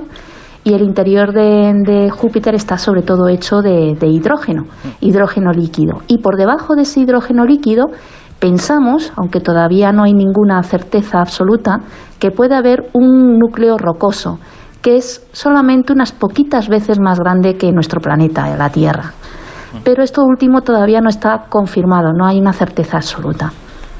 y 0.64 0.72
el 0.72 0.82
interior 0.82 1.32
de, 1.32 1.72
de 1.84 2.10
Júpiter 2.10 2.54
está 2.54 2.78
sobre 2.78 3.02
todo 3.02 3.28
hecho 3.28 3.60
de, 3.60 3.94
de 4.00 4.06
hidrógeno, 4.06 4.64
hidrógeno 5.00 5.52
líquido. 5.52 5.98
Y 6.08 6.18
por 6.18 6.36
debajo 6.36 6.74
de 6.74 6.82
ese 6.82 7.00
hidrógeno 7.00 7.44
líquido 7.44 7.88
pensamos, 8.38 9.12
aunque 9.16 9.40
todavía 9.40 9.92
no 9.92 10.04
hay 10.04 10.14
ninguna 10.14 10.62
certeza 10.62 11.20
absoluta, 11.20 11.80
que 12.18 12.30
puede 12.30 12.54
haber 12.54 12.88
un 12.94 13.38
núcleo 13.38 13.76
rocoso, 13.76 14.38
que 14.80 14.96
es 14.96 15.26
solamente 15.32 15.92
unas 15.92 16.12
poquitas 16.12 16.68
veces 16.68 16.98
más 16.98 17.18
grande 17.18 17.56
que 17.56 17.70
nuestro 17.70 18.00
planeta, 18.00 18.56
la 18.56 18.70
Tierra. 18.70 19.12
Pero 19.82 20.02
esto 20.02 20.22
último 20.24 20.60
todavía 20.62 21.00
no 21.00 21.08
está 21.08 21.46
confirmado, 21.48 22.12
no 22.12 22.26
hay 22.26 22.38
una 22.38 22.52
certeza 22.52 22.98
absoluta. 22.98 23.52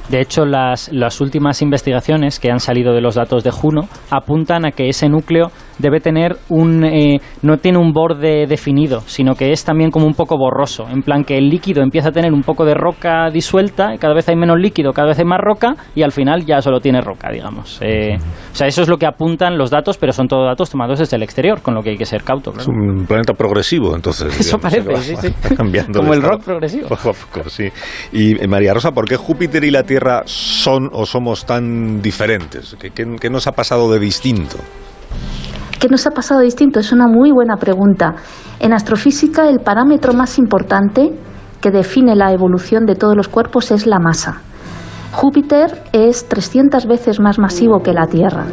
De 0.08 0.20
hecho, 0.20 0.44
las, 0.44 0.92
las 0.92 1.20
últimas 1.20 1.62
investigaciones 1.62 2.38
que 2.38 2.50
han 2.50 2.60
salido 2.60 2.92
de 2.92 3.00
los 3.00 3.14
datos 3.14 3.42
de 3.42 3.50
Juno 3.50 3.88
apuntan 4.10 4.66
a 4.66 4.72
que 4.72 4.88
ese 4.88 5.08
núcleo 5.08 5.50
debe 5.78 6.00
tener 6.00 6.36
un 6.48 6.84
eh, 6.84 7.20
no 7.42 7.56
tiene 7.58 7.78
un 7.78 7.92
borde 7.92 8.46
definido, 8.46 9.00
sino 9.06 9.34
que 9.34 9.52
es 9.52 9.64
también 9.64 9.90
como 9.90 10.06
un 10.06 10.14
poco 10.14 10.36
borroso, 10.38 10.86
en 10.88 11.02
plan 11.02 11.24
que 11.24 11.36
el 11.38 11.48
líquido 11.48 11.82
empieza 11.82 12.08
a 12.08 12.12
tener 12.12 12.32
un 12.32 12.42
poco 12.42 12.64
de 12.64 12.74
roca 12.74 13.30
disuelta, 13.30 13.94
y 13.94 13.98
cada 13.98 14.14
vez 14.14 14.28
hay 14.28 14.36
menos 14.36 14.58
líquido, 14.58 14.92
cada 14.92 15.08
vez 15.08 15.18
hay 15.18 15.24
más 15.24 15.40
roca 15.40 15.74
y 15.94 16.02
al 16.02 16.12
final 16.12 16.44
ya 16.44 16.60
solo 16.60 16.80
tiene 16.80 17.00
roca, 17.00 17.30
digamos. 17.30 17.78
Eh, 17.82 18.16
o 18.52 18.54
sea, 18.54 18.66
eso 18.66 18.82
es 18.82 18.88
lo 18.88 18.96
que 18.98 19.06
apuntan 19.06 19.58
los 19.58 19.70
datos, 19.70 19.96
pero 19.98 20.12
son 20.12 20.28
todos 20.28 20.46
datos 20.46 20.70
tomados 20.70 20.98
desde 20.98 21.16
el 21.16 21.22
exterior, 21.22 21.60
con 21.62 21.74
lo 21.74 21.82
que 21.82 21.90
hay 21.90 21.96
que 21.96 22.06
ser 22.06 22.22
cauto. 22.22 22.50
Es 22.50 22.64
claro. 22.64 22.72
un 22.72 23.06
planeta 23.06 23.34
progresivo, 23.34 23.94
entonces. 23.94 24.28
Eso 24.40 24.58
digamos, 24.58 24.82
parece, 24.84 25.14
va- 25.16 25.20
sí, 25.20 25.28
sí. 25.48 25.54
cambiando 25.56 26.00
Como 26.00 26.12
el 26.12 26.18
estado. 26.20 26.36
rock 26.36 26.44
progresivo. 26.44 26.88
Sí. 27.48 27.68
Y 28.12 28.42
eh, 28.42 28.46
María 28.48 28.74
Rosa, 28.74 28.92
¿por 28.92 29.08
qué 29.08 29.16
Júpiter 29.16 29.64
y 29.64 29.70
la 29.70 29.82
Tierra 29.82 30.22
son 30.26 30.88
o 30.92 31.04
somos 31.06 31.44
tan 31.46 32.00
diferentes? 32.02 32.76
¿Qué, 32.80 32.90
qué- 32.90 33.16
qué 33.20 33.30
nos 33.30 33.46
ha 33.46 33.52
pasado 33.52 33.90
de 33.92 33.98
distinto? 33.98 34.56
¿Qué 35.84 35.90
nos 35.90 36.06
ha 36.06 36.12
pasado 36.12 36.40
distinto? 36.40 36.80
Es 36.80 36.92
una 36.92 37.06
muy 37.06 37.30
buena 37.30 37.58
pregunta. 37.58 38.14
En 38.58 38.72
astrofísica 38.72 39.50
el 39.50 39.58
parámetro 39.60 40.14
más 40.14 40.38
importante 40.38 41.12
que 41.60 41.70
define 41.70 42.16
la 42.16 42.32
evolución 42.32 42.86
de 42.86 42.94
todos 42.94 43.14
los 43.14 43.28
cuerpos 43.28 43.70
es 43.70 43.86
la 43.86 43.98
masa. 43.98 44.40
Júpiter 45.12 45.82
es 45.92 46.26
300 46.26 46.86
veces 46.86 47.20
más 47.20 47.38
masivo 47.38 47.80
que 47.82 47.92
la 47.92 48.06
Tierra. 48.06 48.46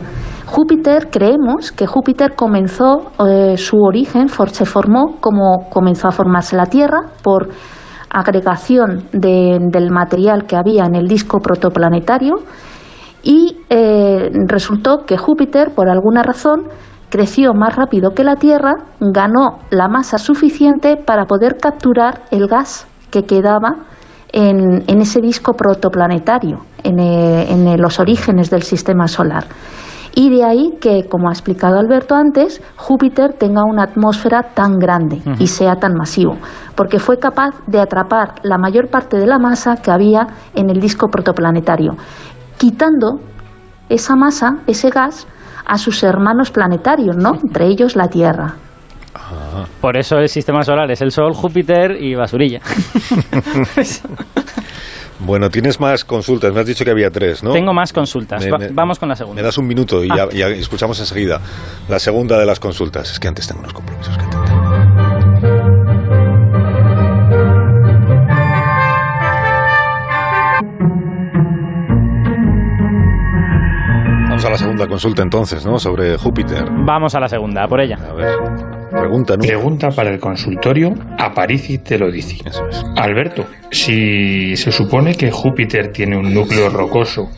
Júpiter, 0.46 1.08
creemos 1.10 1.72
que 1.72 1.88
Júpiter 1.88 2.36
comenzó 2.36 3.14
eh, 3.26 3.56
su 3.56 3.78
origen, 3.78 4.28
se 4.28 4.66
formó 4.66 5.16
como 5.22 5.70
comenzó 5.70 6.10
a 6.10 6.12
formarse 6.12 6.58
la 6.58 6.66
Tierra 6.66 6.98
por 7.24 7.48
agregación 8.10 9.06
de- 9.14 9.58
del 9.72 9.90
material 9.90 10.44
que 10.48 10.58
había 10.58 10.84
en 10.84 10.96
el 10.96 11.08
disco 11.08 11.40
protoplanetario 11.40 12.34
y 13.24 13.56
eh, 13.70 14.30
resultó 14.50 15.06
que 15.08 15.18
Júpiter, 15.18 15.72
por 15.74 15.88
alguna 15.88 16.24
razón, 16.24 16.64
creció 17.12 17.54
más 17.54 17.76
rápido 17.76 18.12
que 18.16 18.24
la 18.24 18.38
Tierra, 18.38 18.74
ganó 19.00 19.60
la 19.70 19.90
masa 19.90 20.18
suficiente 20.18 20.96
para 20.96 21.26
poder 21.26 21.58
capturar 21.58 22.22
el 22.32 22.48
gas 22.48 22.88
que 23.12 23.24
quedaba 23.24 23.76
en, 24.32 24.84
en 24.88 25.02
ese 25.02 25.20
disco 25.20 25.54
protoplanetario, 25.54 26.62
en, 26.84 27.00
eh, 27.00 27.52
en, 27.52 27.68
eh, 27.68 27.78
los 27.78 28.00
orígenes 28.00 28.50
del 28.50 28.64
sistema 28.64 29.10
solar. 29.10 29.46
Y 30.16 30.30
de 30.30 30.44
ahí 30.44 30.78
que, 30.80 31.06
como 31.10 31.28
ha 31.28 31.32
explicado 31.32 31.78
Alberto 31.78 32.16
antes, 32.16 32.62
Júpiter 32.78 33.34
tenga 33.34 33.64
una 33.66 33.84
atmósfera 33.84 34.44
tan 34.54 34.78
grande 34.80 35.22
y 35.40 35.48
sea 35.48 35.76
tan 35.76 35.94
masivo, 35.94 36.38
porque 36.76 37.00
fue 37.00 37.18
capaz 37.18 37.52
de 37.68 37.80
atrapar 37.80 38.36
la 38.44 38.58
mayor 38.58 38.90
parte 38.90 39.18
de 39.18 39.28
la 39.28 39.40
masa 39.40 39.78
que 39.78 39.92
había 39.92 40.28
en 40.54 40.70
el 40.70 40.80
disco 40.80 41.08
protoplanetario, 41.08 41.96
quitando 42.58 43.20
esa 43.88 44.16
masa, 44.16 44.58
ese 44.68 44.90
gas, 44.90 45.28
a 45.72 45.78
sus 45.78 46.04
hermanos 46.04 46.52
planetarios, 46.52 47.16
¿no? 47.18 47.34
Entre 47.42 47.66
ellos 47.68 47.96
la 47.96 48.08
Tierra. 48.10 48.56
Por 49.80 49.98
eso 49.98 50.18
el 50.18 50.28
sistema 50.30 50.64
solar 50.64 50.90
es 50.92 51.02
el 51.02 51.12
Sol, 51.12 51.34
Júpiter 51.34 51.98
y 52.02 52.14
basurilla. 52.16 52.60
Bueno, 55.24 55.50
tienes 55.52 55.80
más 55.80 56.04
consultas. 56.04 56.52
Me 56.52 56.62
has 56.62 56.66
dicho 56.66 56.84
que 56.84 56.90
había 56.90 57.12
tres, 57.12 57.44
¿no? 57.44 57.52
Tengo 57.52 57.74
más 57.74 57.94
consultas. 57.94 58.44
Me- 58.44 58.50
Va- 58.52 58.58
me- 58.58 58.70
vamos 58.70 58.98
con 58.98 59.08
la 59.08 59.14
Me 59.14 59.18
segunda. 59.18 59.44
das 59.44 59.56
un 59.60 59.68
minuto 59.68 60.04
y 60.04 60.10
Ah. 60.10 60.28
ya, 60.32 60.36
ya 60.36 60.48
escuchamos 60.48 61.00
enseguida 61.00 61.40
la 61.88 62.00
segunda 62.00 62.40
de 62.40 62.46
las 62.48 62.60
consultas. 62.60 63.12
Es 63.12 63.20
que 63.20 63.28
antes 63.28 63.46
tengo 63.48 63.60
unos 63.60 63.72
compromisos 63.74 64.18
que 64.18 64.24
atender. 64.26 64.51
La 74.52 74.58
segunda 74.58 74.88
consulta 74.88 75.24
entonces, 75.24 75.66
¿no? 75.66 75.80
Sobre 75.80 76.18
Júpiter. 76.18 76.66
Vamos 76.86 77.16
a 77.16 77.20
la 77.20 77.28
segunda, 77.28 77.68
por 77.68 77.80
ella. 77.80 77.98
A 77.98 78.14
ver, 78.14 78.38
pregunta, 78.92 79.38
¿no? 79.38 79.44
Pregunta 79.44 79.90
para 79.90 80.10
el 80.10 80.20
consultorio, 80.20 80.90
Aparici 81.18 81.78
te 81.78 81.98
lo 81.98 82.12
dice. 82.12 82.38
Eso 82.46 82.68
es. 82.68 82.84
Alberto, 82.98 83.46
si 83.72 84.56
se 84.56 84.72
supone 84.72 85.16
que 85.16 85.32
Júpiter 85.32 85.92
tiene 85.92 86.18
un 86.18 86.34
núcleo 86.34 86.70
rocoso 86.70 87.30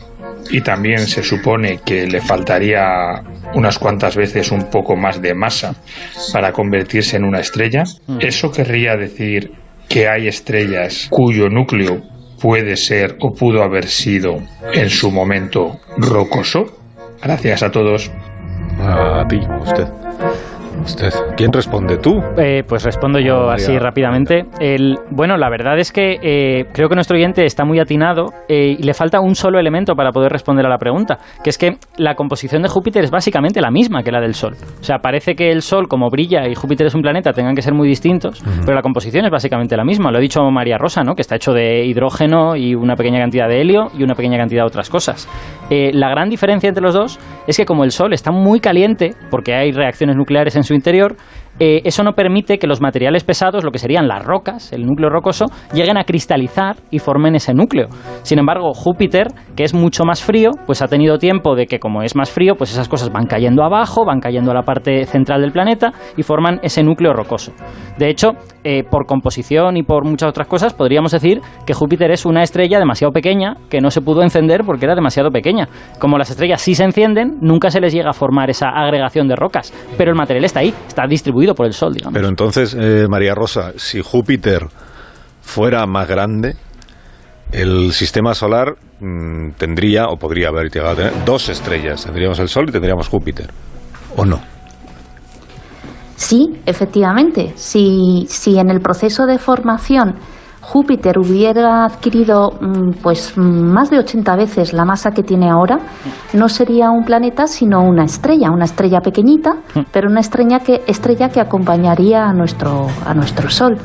y 0.50 0.60
también 0.60 0.98
se 0.98 1.22
supone 1.22 1.78
que 1.86 2.06
le 2.06 2.20
faltaría 2.20 3.22
unas 3.54 3.78
cuantas 3.78 4.16
veces 4.16 4.50
un 4.50 4.68
poco 4.68 4.96
más 4.96 5.22
de 5.22 5.34
masa 5.34 5.74
para 6.32 6.52
convertirse 6.52 7.16
en 7.16 7.24
una 7.24 7.38
estrella, 7.38 7.84
¿eso 8.20 8.50
querría 8.50 8.96
decir 8.96 9.52
que 9.88 10.08
hay 10.08 10.26
estrellas 10.26 11.06
cuyo 11.10 11.48
núcleo 11.48 12.02
puede 12.42 12.76
ser 12.76 13.16
o 13.20 13.32
pudo 13.32 13.62
haber 13.62 13.86
sido 13.86 14.36
en 14.72 14.90
su 14.90 15.12
momento 15.12 15.78
rocoso? 15.96 16.83
Gracias 17.24 17.62
a 17.62 17.70
todos. 17.70 18.10
A 18.80 19.26
ti, 19.28 19.40
a 19.48 19.56
usted. 19.56 19.88
Usted, 20.82 21.10
¿quién 21.36 21.52
responde? 21.52 21.98
¿Tú? 21.98 22.20
Eh, 22.36 22.62
pues 22.66 22.84
respondo 22.84 23.18
yo 23.18 23.46
María. 23.46 23.54
así 23.54 23.78
rápidamente. 23.78 24.44
El, 24.60 24.96
bueno, 25.10 25.36
la 25.36 25.48
verdad 25.48 25.78
es 25.78 25.92
que 25.92 26.18
eh, 26.22 26.64
creo 26.72 26.88
que 26.88 26.94
nuestro 26.94 27.16
oyente 27.16 27.44
está 27.44 27.64
muy 27.64 27.78
atinado 27.80 28.32
eh, 28.48 28.76
y 28.78 28.82
le 28.82 28.94
falta 28.94 29.20
un 29.20 29.34
solo 29.34 29.58
elemento 29.58 29.94
para 29.94 30.10
poder 30.10 30.32
responder 30.32 30.66
a 30.66 30.68
la 30.68 30.78
pregunta, 30.78 31.18
que 31.42 31.50
es 31.50 31.58
que 31.58 31.76
la 31.96 32.14
composición 32.14 32.62
de 32.62 32.68
Júpiter 32.68 33.04
es 33.04 33.10
básicamente 33.10 33.60
la 33.60 33.70
misma 33.70 34.02
que 34.02 34.10
la 34.10 34.20
del 34.20 34.34
Sol. 34.34 34.54
O 34.80 34.84
sea, 34.84 34.98
parece 34.98 35.34
que 35.34 35.50
el 35.50 35.62
Sol, 35.62 35.88
como 35.88 36.10
brilla 36.10 36.46
y 36.48 36.54
Júpiter 36.54 36.86
es 36.86 36.94
un 36.94 37.02
planeta, 37.02 37.32
tengan 37.32 37.54
que 37.54 37.62
ser 37.62 37.74
muy 37.74 37.88
distintos, 37.88 38.42
pero 38.64 38.74
la 38.74 38.82
composición 38.82 39.24
es 39.24 39.30
básicamente 39.30 39.76
la 39.76 39.84
misma. 39.84 40.10
Lo 40.10 40.18
ha 40.18 40.20
dicho 40.20 40.42
María 40.50 40.78
Rosa, 40.78 41.02
¿no? 41.02 41.14
Que 41.14 41.22
está 41.22 41.36
hecho 41.36 41.52
de 41.52 41.84
hidrógeno 41.84 42.56
y 42.56 42.74
una 42.74 42.96
pequeña 42.96 43.20
cantidad 43.20 43.48
de 43.48 43.60
helio 43.60 43.90
y 43.96 44.02
una 44.02 44.14
pequeña 44.14 44.38
cantidad 44.38 44.62
de 44.62 44.66
otras 44.66 44.90
cosas. 44.90 45.28
Eh, 45.70 45.90
la 45.92 46.08
gran 46.10 46.28
diferencia 46.28 46.68
entre 46.68 46.82
los 46.82 46.94
dos 46.94 47.18
es 47.46 47.56
que 47.56 47.64
como 47.64 47.84
el 47.84 47.90
Sol 47.90 48.12
está 48.12 48.30
muy 48.32 48.60
caliente, 48.60 49.14
porque 49.30 49.54
hay 49.54 49.72
reacciones 49.72 50.16
nucleares 50.16 50.56
en 50.56 50.63
su 50.64 50.74
interior, 50.74 51.16
eh, 51.60 51.82
eso 51.84 52.02
no 52.02 52.12
permite 52.12 52.58
que 52.58 52.66
los 52.66 52.80
materiales 52.80 53.22
pesados, 53.22 53.62
lo 53.64 53.70
que 53.70 53.78
serían 53.78 54.08
las 54.08 54.24
rocas, 54.24 54.72
el 54.72 54.84
núcleo 54.84 55.08
rocoso, 55.08 55.46
lleguen 55.72 55.96
a 55.96 56.04
cristalizar 56.04 56.76
y 56.90 56.98
formen 56.98 57.36
ese 57.36 57.54
núcleo. 57.54 57.88
Sin 58.22 58.38
embargo, 58.38 58.72
Júpiter, 58.74 59.28
que 59.54 59.62
es 59.62 59.72
mucho 59.72 60.04
más 60.04 60.22
frío, 60.22 60.50
pues 60.66 60.82
ha 60.82 60.88
tenido 60.88 61.18
tiempo 61.18 61.54
de 61.54 61.66
que 61.66 61.78
como 61.78 62.02
es 62.02 62.16
más 62.16 62.30
frío, 62.30 62.56
pues 62.56 62.72
esas 62.72 62.88
cosas 62.88 63.10
van 63.12 63.26
cayendo 63.26 63.62
abajo, 63.62 64.04
van 64.04 64.20
cayendo 64.20 64.50
a 64.50 64.54
la 64.54 64.62
parte 64.62 65.04
central 65.04 65.42
del 65.42 65.52
planeta 65.52 65.92
y 66.16 66.22
forman 66.22 66.58
ese 66.62 66.82
núcleo 66.82 67.12
rocoso. 67.12 67.52
De 67.98 68.08
hecho, 68.08 68.32
eh, 68.64 68.82
por 68.82 69.06
composición 69.06 69.76
y 69.76 69.84
por 69.84 70.04
muchas 70.04 70.30
otras 70.30 70.48
cosas, 70.48 70.74
podríamos 70.74 71.12
decir 71.12 71.40
que 71.66 71.74
Júpiter 71.74 72.10
es 72.10 72.26
una 72.26 72.42
estrella 72.42 72.78
demasiado 72.78 73.12
pequeña 73.12 73.54
que 73.70 73.80
no 73.80 73.90
se 73.90 74.00
pudo 74.00 74.22
encender 74.22 74.62
porque 74.64 74.86
era 74.86 74.96
demasiado 74.96 75.30
pequeña. 75.30 75.68
Como 76.00 76.18
las 76.18 76.30
estrellas 76.30 76.60
sí 76.60 76.74
se 76.74 76.82
encienden, 76.82 77.38
nunca 77.40 77.70
se 77.70 77.80
les 77.80 77.92
llega 77.92 78.10
a 78.10 78.14
formar 78.14 78.50
esa 78.50 78.70
agregación 78.70 79.28
de 79.28 79.36
rocas, 79.36 79.72
pero 79.96 80.10
el 80.10 80.16
material 80.16 80.44
está 80.44 80.60
ahí, 80.60 80.74
está 80.88 81.06
distribuido 81.06 81.43
por 81.52 81.66
el 81.66 81.74
Sol, 81.74 81.92
digamos. 81.92 82.14
Pero 82.14 82.28
entonces, 82.28 82.76
eh, 82.78 83.08
María 83.08 83.34
Rosa, 83.34 83.72
si 83.76 84.00
Júpiter 84.00 84.68
fuera 85.42 85.84
más 85.86 86.08
grande, 86.08 86.54
el 87.52 87.92
sistema 87.92 88.34
solar 88.34 88.76
mm, 89.00 89.50
tendría, 89.58 90.06
o 90.06 90.16
podría 90.16 90.48
haber 90.48 90.70
llegado 90.70 90.92
a 90.92 90.96
tener, 90.96 91.24
dos 91.24 91.48
estrellas. 91.48 92.04
Tendríamos 92.04 92.38
el 92.38 92.48
Sol 92.48 92.66
y 92.68 92.72
tendríamos 92.72 93.08
Júpiter. 93.08 93.50
¿O 94.16 94.24
no? 94.24 94.40
Sí, 96.16 96.60
efectivamente. 96.64 97.52
Si, 97.56 98.26
si 98.28 98.58
en 98.58 98.70
el 98.70 98.80
proceso 98.80 99.26
de 99.26 99.38
formación 99.38 100.14
Júpiter 100.64 101.18
hubiera 101.18 101.84
adquirido 101.84 102.52
mm, 102.60 103.02
pues 103.02 103.36
más 103.36 103.90
de 103.90 103.98
80 103.98 104.36
veces 104.36 104.72
la 104.72 104.84
masa 104.84 105.10
que 105.10 105.22
tiene 105.22 105.50
ahora, 105.50 105.78
no 106.32 106.48
sería 106.48 106.90
un 106.90 107.04
planeta 107.04 107.46
sino 107.46 107.82
una 107.82 108.04
estrella, 108.04 108.50
una 108.50 108.64
estrella 108.64 109.00
pequeñita, 109.00 109.56
pero 109.92 110.08
una 110.10 110.20
estrella 110.20 110.60
que, 110.60 110.82
estrella 110.86 111.28
que 111.28 111.40
acompañaría 111.40 112.24
a 112.24 112.32
nuestro, 112.32 112.86
a 113.04 113.14
nuestro 113.14 113.50
Sol. 113.50 113.76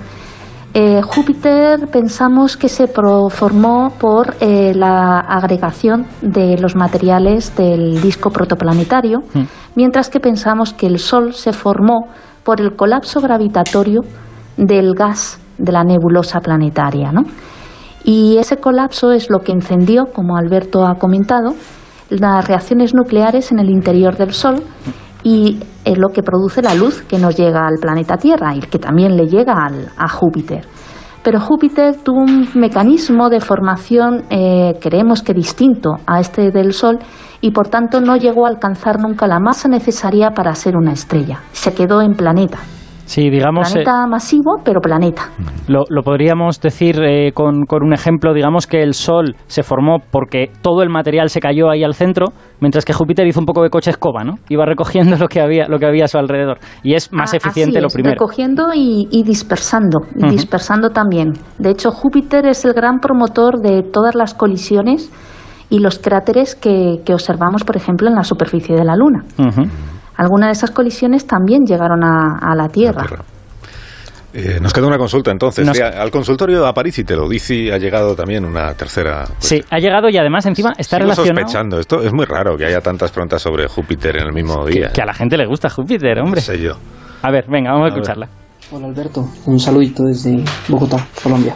Eh, 0.74 1.01
Júpiter 1.01 1.88
pensamos 1.91 2.55
que 2.55 2.69
se 2.69 2.88
formó 2.88 3.89
por 4.00 4.36
eh, 4.39 4.74
la 4.75 5.19
agregación 5.19 6.05
de 6.21 6.57
los 6.59 6.75
materiales 6.75 7.55
del 7.55 8.01
disco 8.01 8.29
protoplanetario, 8.29 9.19
mientras 9.75 10.09
que 10.09 10.19
pensamos 10.19 10.74
que 10.74 10.88
el 10.88 11.00
Sol 11.00 11.33
se 11.33 11.53
formó 11.53 12.07
por 12.43 12.62
el 12.62 12.75
colapso 12.75 13.19
gravitatorio 13.19 14.01
del 14.57 14.93
gas 14.93 15.39
de 15.60 15.72
la 15.72 15.84
nebulosa 15.84 16.39
planetaria. 16.39 17.12
¿no? 17.12 17.22
Y 18.04 18.38
ese 18.38 18.58
colapso 18.58 19.12
es 19.12 19.30
lo 19.30 19.39
que 19.39 19.51
encendió, 19.51 20.06
como 20.13 20.38
Alberto 20.38 20.86
ha 20.86 20.96
comentado, 20.96 21.54
las 22.10 22.48
reacciones 22.48 22.94
nucleares 22.96 23.51
en 23.51 23.60
el 23.60 23.70
interior 23.70 24.16
del 24.18 24.34
Sol 24.34 24.63
y 25.24 25.60
es 25.86 25.98
lo 25.98 26.10
que 26.10 26.24
produce 26.24 26.62
la 26.62 26.74
luz 26.74 27.01
que 27.04 27.20
nos 27.20 27.36
llega 27.36 27.68
al 27.68 27.78
planeta 27.80 28.18
Tierra 28.18 28.56
y 28.56 28.62
que 28.62 28.80
también 28.80 29.16
le 29.16 29.28
llega 29.28 29.54
al- 29.54 29.89
a 29.98 30.08
Júpiter. 30.08 30.66
Pero 31.22 31.39
Júpiter 31.42 31.98
tuvo 32.01 32.22
un 32.22 32.48
mecanismo 32.56 33.30
de 33.30 33.42
formación, 33.42 34.24
eh, 34.30 34.75
creemos 34.82 35.22
que 35.22 35.34
distinto 35.34 35.98
a 36.08 36.22
este 36.22 36.50
del 36.50 36.72
Sol, 36.74 36.98
y 37.42 37.51
por 37.51 37.68
tanto 37.68 38.00
no 38.01 38.16
llegó 38.16 38.46
a 38.46 38.50
alcanzar 38.50 39.00
nunca 39.00 39.28
la 39.28 39.39
masa 39.39 39.68
necesaria 39.68 40.32
para 40.32 40.56
ser 40.56 40.78
una 40.78 40.94
estrella. 40.94 41.42
Se 41.51 41.74
quedó 41.74 42.01
en 42.01 42.13
planeta. 42.13 42.60
Sí, 43.10 43.28
digamos... 43.32 43.72
eh, 43.72 43.82
Planeta 43.84 44.06
masivo, 44.08 44.58
pero 44.63 44.80
planeta. 44.82 45.24
Lo, 45.68 45.84
lo 45.89 46.04
podríamos 46.04 46.62
decir 46.62 47.01
eh, 47.04 47.32
con, 47.34 47.66
con 47.66 47.82
un 47.84 47.92
ejemplo, 47.92 48.36
digamos 48.36 48.68
que 48.68 48.84
el 48.84 48.94
Sol 48.94 49.36
se 49.48 49.63
formó 49.63 49.98
porque 50.12 50.51
todo 50.62 50.84
el 50.84 50.89
material 50.89 51.30
se 51.30 51.39
cayó 51.39 51.72
ahí 51.72 51.84
al 51.84 51.96
centro, 51.96 52.28
mientras 52.62 52.86
que 52.86 52.94
Júpiter 52.94 53.25
hizo 53.25 53.39
un 53.39 53.48
poco 53.48 53.63
de 53.63 53.72
coche 53.72 53.89
escoba, 53.89 54.24
¿no? 54.24 54.36
Iba 54.50 54.63
recogiendo 54.68 55.18
lo 55.20 55.28
que 55.28 55.42
había, 55.42 55.68
lo 55.68 55.80
que 55.80 55.88
había 55.88 56.06
a 56.06 56.08
su 56.08 56.20
alrededor. 56.20 56.60
Y 56.84 56.94
es 56.94 57.12
más 57.12 57.34
Ah, 57.34 57.38
eficiente 57.38 57.78
así 57.80 57.82
lo 57.82 57.88
es, 57.88 57.94
primero. 57.96 58.13
Recogiendo 58.13 58.68
y, 58.75 59.08
y 59.10 59.24
dispersando, 59.24 60.01
y 60.16 60.25
Ujú. 60.25 60.32
dispersando 60.32 60.92
también. 60.92 61.30
De 61.58 61.72
hecho, 61.72 61.89
Júpiter 61.89 62.46
es 62.46 62.63
el 62.63 62.74
gran 62.74 63.00
promotor 63.00 63.60
de 63.60 63.82
todas 63.82 64.13
las 64.13 64.36
colisiones 64.36 65.12
y 65.72 65.80
los 65.80 65.98
cráteres 65.98 66.54
que, 66.56 66.98
que 67.04 67.13
observamos, 67.13 67.63
por 67.63 67.75
ejemplo, 67.75 68.08
en 68.08 68.13
la 68.13 68.24
superficie 68.24 68.75
de 68.75 68.86
la 68.86 68.96
Luna. 68.96 69.24
Ujú. 69.39 69.63
Algunas 70.19 70.49
de 70.49 70.51
esas 70.51 70.71
colisiones 70.71 71.25
también 71.25 71.63
llegaron 71.65 72.03
a, 72.03 72.38
a 72.41 72.53
la 72.55 72.67
Tierra. 72.67 73.05
Eh, 74.31 74.59
nos 74.61 74.73
queda 74.73 74.85
una 74.85 74.97
consulta 74.97 75.31
entonces. 75.31 75.65
Nos- 75.65 75.75
Sí, 75.77 75.81
al 75.81 76.11
consultorio 76.11 76.61
de 76.61 76.67
Aparici 76.67 77.03
te 77.03 77.15
lo 77.15 77.27
dice, 77.27 77.73
ha 77.73 77.77
llegado 77.77 78.15
también 78.15 78.45
una 78.45 78.73
tercera. 78.75 79.25
Sí, 79.39 79.63
ha 79.71 79.79
llegado 79.79 80.09
y 80.09 80.17
además 80.17 80.45
encima 80.45 80.73
está 80.77 80.97
Sigo 80.97 81.09
relacionado... 81.09 81.35
sospechando. 81.47 81.79
Esto 81.79 82.01
es 82.03 82.13
muy 82.13 82.25
raro 82.25 82.55
que 82.57 82.65
haya 82.65 82.81
tantas 82.81 83.11
preguntas 83.11 83.41
sobre 83.41 83.67
Júpiter 83.67 84.17
en 84.17 84.27
el 84.27 84.33
mismo 84.33 84.65
día. 84.67 84.91
Que 84.93 85.01
a 85.01 85.05
la 85.05 85.13
gente 85.13 85.35
le 85.38 85.47
gusta 85.47 85.69
Júpiter, 85.69 86.19
hombre. 86.19 86.41
No 86.41 86.45
sé 86.45 86.59
yo. 86.59 86.73
A 87.23 87.31
ver, 87.31 87.45
venga, 87.49 87.71
vamos 87.71 87.85
a, 87.85 87.88
A 87.88 87.89
ver. 87.89 87.93
escucharla. 88.01 88.29
Hola 88.71 88.88
Alberto, 88.88 89.25
un 89.47 89.59
saludito 89.59 90.03
desde 90.03 90.43
Bogotá, 90.67 90.97
Colombia. 91.23 91.55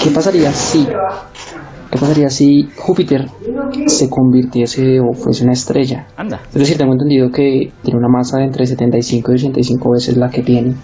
¿Qué 0.00 0.10
pasaría 0.10 0.52
si, 0.52 0.86
qué 1.96 2.00
pasaría 2.00 2.28
si 2.28 2.68
Júpiter 2.76 3.26
se 3.86 4.10
convirtiese 4.10 5.00
o 5.00 5.14
fuese 5.14 5.44
una 5.44 5.54
estrella? 5.54 6.06
Anda. 6.16 6.40
Es 6.48 6.54
decir, 6.54 6.76
tengo 6.76 6.92
entendido 6.92 7.30
que 7.30 7.72
tiene 7.82 7.98
una 7.98 8.08
masa 8.08 8.38
de 8.38 8.44
entre 8.44 8.66
75 8.66 9.32
y 9.32 9.34
85 9.34 9.90
veces 9.92 10.16
la 10.16 10.28
que 10.28 10.42
tiene. 10.42 10.74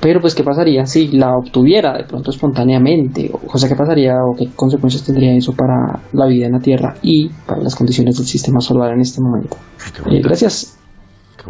Pero 0.00 0.20
pues, 0.20 0.34
¿qué 0.34 0.42
pasaría 0.42 0.84
si 0.86 1.08
la 1.08 1.34
obtuviera 1.36 1.96
de 1.96 2.04
pronto 2.04 2.30
espontáneamente? 2.30 3.30
O 3.32 3.58
sea, 3.58 3.68
¿qué 3.68 3.74
pasaría 3.74 4.14
o 4.14 4.34
qué 4.36 4.48
consecuencias 4.54 5.04
tendría 5.04 5.34
eso 5.34 5.52
para 5.52 6.00
la 6.12 6.26
vida 6.26 6.46
en 6.46 6.52
la 6.52 6.60
Tierra 6.60 6.94
y 7.02 7.28
para 7.46 7.62
las 7.62 7.74
condiciones 7.74 8.16
del 8.16 8.26
sistema 8.26 8.60
solar 8.60 8.92
en 8.92 9.00
este 9.00 9.20
momento? 9.22 9.56
Eh, 10.10 10.20
gracias. 10.22 10.78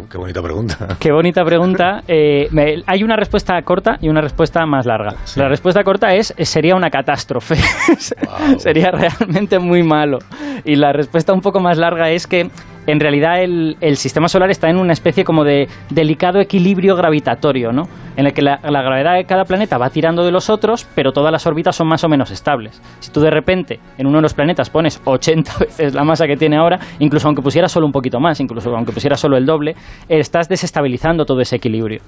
Qué, 0.09 0.17
bonita 0.17 0.41
pregunta. 0.41 0.87
Qué 0.99 1.11
bonita 1.11 1.43
pregunta. 1.45 2.03
Eh, 2.07 2.47
me- 2.51 2.83
hay 2.85 3.03
una 3.03 3.15
respuesta 3.15 3.61
corta 3.61 3.97
y 4.01 4.09
una 4.09 4.21
respuesta 4.21 4.65
más 4.65 4.85
larga. 4.85 5.15
La 5.35 5.47
respuesta 5.47 5.83
corta 5.83 6.13
es 6.13 6.33
sería 6.39 6.75
una 6.75 6.89
catástrofe. 6.89 7.55
sería 8.57 8.91
realmente 8.91 9.59
muy 9.59 9.83
malo. 9.83 10.19
Y 10.63 10.75
la 10.75 10.91
respuesta 10.93 11.33
un 11.33 11.41
poco 11.41 11.59
más 11.59 11.77
larga 11.77 12.09
es 12.11 12.27
que 12.27 12.49
en 12.87 12.99
realidad 12.99 13.41
el, 13.41 13.75
sistema 13.95 14.27
solar 14.27 14.49
está 14.49 14.69
en 14.69 14.77
una 14.77 14.93
especie 14.93 15.23
como 15.23 15.43
de 15.43 15.67
delicado 15.89 16.39
equilibrio 16.39 16.95
gravitatorio, 16.95 17.71
¿no? 17.71 17.83
En 18.15 18.25
el 18.25 18.33
que 18.33 18.41
la, 18.41 18.57
gravedad 18.61 19.15
de 19.15 19.25
cada 19.25 19.45
planeta 19.45 19.77
va 19.77 19.89
tirando 19.89 20.23
de 20.23 20.31
los 20.31 20.49
otros, 20.49 20.87
pero 20.95 21.11
todas 21.11 21.31
las 21.31 21.45
órbitas 21.47 21.75
son 21.75 21.87
más 21.87 22.03
o 22.03 22.09
menos 22.09 22.31
estables. 22.31 22.81
Si 22.99 23.11
tú 23.11 23.21
de 23.21 23.31
repente 23.31 23.79
en 23.97 24.07
uno 24.07 24.17
de 24.17 24.21
los 24.23 24.33
planetas 24.33 24.69
pones 24.69 25.01
80 25.03 25.51
veces 25.59 25.93
la 25.93 26.03
masa 26.03 26.27
que 26.27 26.35
tiene 26.35 26.57
ahora, 26.57 26.79
incluso 26.99 27.27
aunque 27.27 27.41
pusiera 27.41 27.67
solo 27.67 27.85
un 27.85 27.91
poquito 27.91 28.19
más, 28.19 28.39
incluso 28.39 28.75
aunque 28.75 28.91
pusiera 28.91 29.15
solo 29.15 29.37
el 29.37 29.45
doble, 29.45 29.75
estás 30.07 30.47
desestabilizando 30.47 31.25
todo 31.25 31.41
ese 31.41 31.55
equilibrio. 31.55 32.01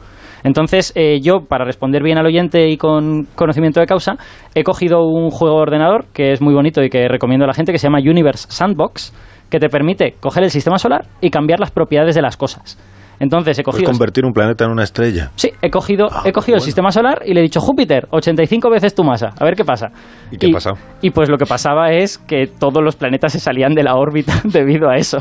Entonces, 0.43 0.93
eh, 0.95 1.19
yo, 1.21 1.41
para 1.41 1.65
responder 1.65 2.03
bien 2.03 2.17
al 2.17 2.25
oyente 2.25 2.69
y 2.69 2.77
con 2.77 3.25
conocimiento 3.35 3.79
de 3.79 3.87
causa, 3.87 4.17
he 4.53 4.63
cogido 4.63 5.05
un 5.05 5.29
juego 5.29 5.57
de 5.57 5.61
ordenador 5.63 6.05
que 6.13 6.31
es 6.31 6.41
muy 6.41 6.53
bonito 6.53 6.83
y 6.83 6.89
que 6.89 7.07
recomiendo 7.07 7.45
a 7.45 7.47
la 7.47 7.53
gente, 7.53 7.71
que 7.71 7.79
se 7.79 7.87
llama 7.87 7.99
Universe 7.99 8.47
Sandbox, 8.49 9.13
que 9.49 9.59
te 9.59 9.69
permite 9.69 10.15
coger 10.19 10.43
el 10.43 10.51
sistema 10.51 10.79
solar 10.79 11.05
y 11.21 11.29
cambiar 11.29 11.59
las 11.59 11.71
propiedades 11.71 12.15
de 12.15 12.21
las 12.21 12.37
cosas. 12.37 12.77
Entonces, 13.19 13.57
he 13.59 13.63
Puedes 13.63 13.77
cogido... 13.77 13.91
convertir 13.91 14.25
un 14.25 14.33
planeta 14.33 14.65
en 14.65 14.71
una 14.71 14.83
estrella. 14.83 15.31
Sí, 15.35 15.51
he 15.61 15.69
cogido, 15.69 16.07
he 16.25 16.31
cogido 16.31 16.55
el 16.57 16.61
sistema 16.61 16.91
solar 16.91 17.21
y 17.25 17.33
le 17.33 17.39
he 17.39 17.43
dicho 17.43 17.59
Júpiter, 17.59 18.07
85 18.11 18.69
veces 18.69 18.93
tu 18.95 19.03
masa, 19.03 19.29
a 19.39 19.43
ver 19.43 19.55
qué 19.55 19.63
pasa. 19.65 19.87
¿Y 20.31 20.37
qué 20.37 20.47
ha 20.49 20.53
pasado? 20.53 20.75
Y 21.01 21.09
pues 21.11 21.29
lo 21.29 21.37
que 21.37 21.45
pasaba 21.45 21.91
es 21.91 22.17
que 22.17 22.47
todos 22.47 22.83
los 22.83 22.95
planetas 22.95 23.31
se 23.33 23.39
salían 23.39 23.73
de 23.73 23.83
la 23.83 23.95
órbita 23.95 24.33
debido 24.43 24.89
a 24.89 24.95
eso. 24.97 25.17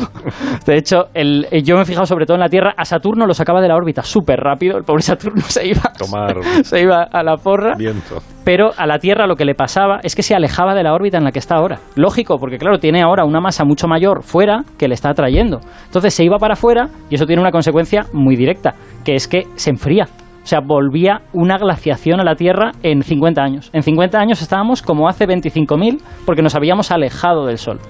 De 0.67 0.77
hecho, 0.77 1.07
el, 1.15 1.47
eh, 1.51 1.63
yo 1.63 1.77
me 1.77 1.83
he 1.83 1.85
fijado 1.85 2.07
sobre 2.07 2.27
todo 2.27 2.35
en 2.37 2.41
la 2.41 2.49
Tierra, 2.49 2.75
a 2.77 2.85
Saturno 2.85 3.27
lo 3.27 3.35
sacaba 3.35 3.61
de 3.61 3.69
la 3.69 3.77
órbita 3.77 4.03
súper 4.03 4.41
rápido, 4.41 4.77
el 4.77 4.85
pobre 4.85 5.03
Saturno 5.07 5.43
se 5.43 5.67
iba, 5.67 5.93
Tomar 5.99 6.37
se 6.65 6.83
iba 6.83 7.03
a 7.05 7.23
la 7.23 7.37
porra. 7.37 7.75
viento. 7.77 8.17
Pero 8.45 8.71
a 8.77 8.87
la 8.87 8.99
Tierra 8.99 9.27
lo 9.27 9.35
que 9.35 9.45
le 9.45 9.55
pasaba 9.57 9.99
es 10.05 10.15
que 10.15 10.23
se 10.23 10.35
alejaba 10.35 10.75
de 10.75 10.85
la 10.85 10.95
órbita 10.95 11.19
en 11.19 11.25
la 11.25 11.33
que 11.33 11.41
está 11.41 11.57
ahora. 11.57 11.81
Lógico, 11.97 12.39
porque 12.39 12.59
claro, 12.59 12.79
tiene 12.79 13.03
ahora 13.03 13.25
una 13.25 13.41
masa 13.41 13.65
mucho 13.65 13.89
mayor 13.89 14.23
fuera 14.23 14.63
que 14.79 14.87
le 14.87 14.95
está 14.95 15.11
atrayendo. 15.11 15.59
Entonces 15.87 16.15
se 16.15 16.25
iba 16.25 16.39
para 16.39 16.53
afuera 16.55 16.89
y 17.11 17.17
eso 17.17 17.27
tiene 17.27 17.43
una 17.43 17.51
consecuencia 17.51 17.86
muy 18.13 18.37
directa, 18.37 18.75
que 19.05 19.15
es 19.15 19.29
que 19.29 19.45
se 19.55 19.71
enfría. 19.71 20.09
O 20.47 20.49
sea, 20.49 20.61
volvía 20.61 21.23
una 21.33 21.59
glaciación 21.59 22.21
a 22.21 22.25
la 22.25 22.37
Tierra 22.37 22.71
en 22.83 23.03
50 23.03 23.43
años. 23.43 23.71
En 23.73 23.83
50 23.83 24.19
años 24.19 24.41
estábamos 24.43 24.81
como 24.81 25.09
hace 25.09 25.27
25.000 25.27 26.01
porque 26.25 26.43
nos 26.43 26.55
habíamos 26.55 26.93
alejado 26.93 27.47
del 27.47 27.59
Sol. 27.59 27.81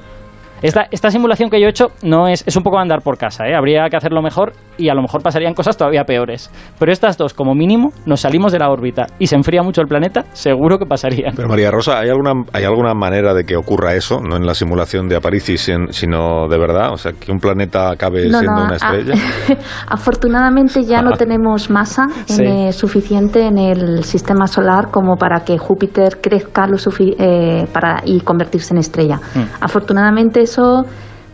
Esta, 0.62 0.86
esta 0.90 1.10
simulación 1.10 1.50
que 1.50 1.60
yo 1.60 1.66
he 1.66 1.70
hecho 1.70 1.88
no 2.02 2.28
es, 2.28 2.42
es 2.46 2.56
un 2.56 2.62
poco 2.62 2.78
andar 2.78 3.02
por 3.02 3.18
casa, 3.18 3.46
¿eh? 3.46 3.54
habría 3.54 3.88
que 3.90 3.96
hacerlo 3.96 4.22
mejor 4.22 4.52
y 4.78 4.88
a 4.88 4.94
lo 4.94 5.02
mejor 5.02 5.22
pasarían 5.22 5.54
cosas 5.54 5.76
todavía 5.76 6.04
peores. 6.04 6.50
Pero 6.78 6.92
estas 6.92 7.16
dos, 7.18 7.34
como 7.34 7.54
mínimo, 7.54 7.92
nos 8.06 8.20
salimos 8.20 8.52
de 8.52 8.58
la 8.58 8.70
órbita 8.70 9.06
y 9.18 9.26
se 9.26 9.36
enfría 9.36 9.62
mucho 9.62 9.80
el 9.82 9.86
planeta, 9.86 10.24
seguro 10.32 10.78
que 10.78 10.86
pasarían. 10.86 11.34
Pero 11.36 11.48
María 11.48 11.70
Rosa, 11.70 11.98
¿hay 12.00 12.08
alguna, 12.08 12.32
¿hay 12.52 12.64
alguna 12.64 12.94
manera 12.94 13.34
de 13.34 13.44
que 13.44 13.56
ocurra 13.56 13.94
eso? 13.94 14.20
No 14.20 14.36
en 14.36 14.46
la 14.46 14.54
simulación 14.54 15.08
de 15.08 15.16
Aparici, 15.16 15.56
sin- 15.58 15.92
sino 15.92 16.48
de 16.48 16.58
verdad. 16.58 16.92
O 16.92 16.96
sea, 16.96 17.12
que 17.12 17.30
un 17.32 17.38
planeta 17.38 17.90
acabe 17.90 18.28
No, 18.28 18.38
siendo 18.40 18.52
no, 18.60 18.64
una 18.64 18.72
a- 18.72 18.76
estrella. 18.76 19.14
afortunadamente 19.88 20.84
ya 20.84 21.02
no 21.02 21.12
tenemos 21.12 21.70
masa 21.70 22.06
Sí. 22.26 22.42
eh, 22.44 22.72
suficiente 22.72 23.46
en 23.46 23.58
el 23.58 24.04
sistema 24.04 24.46
solar 24.46 24.90
como 24.90 25.16
para 25.16 25.40
que 25.40 25.58
Júpiter 25.58 26.18
crezca 26.20 26.66
lo 26.66 26.76
sufi- 26.76 27.14
eh, 27.18 27.66
para 27.72 28.02
y 28.04 28.20
convertirse 28.20 28.74
en 28.74 28.78
estrella. 28.78 29.20
Afortunadamente 29.60 30.45
eso 30.46 30.84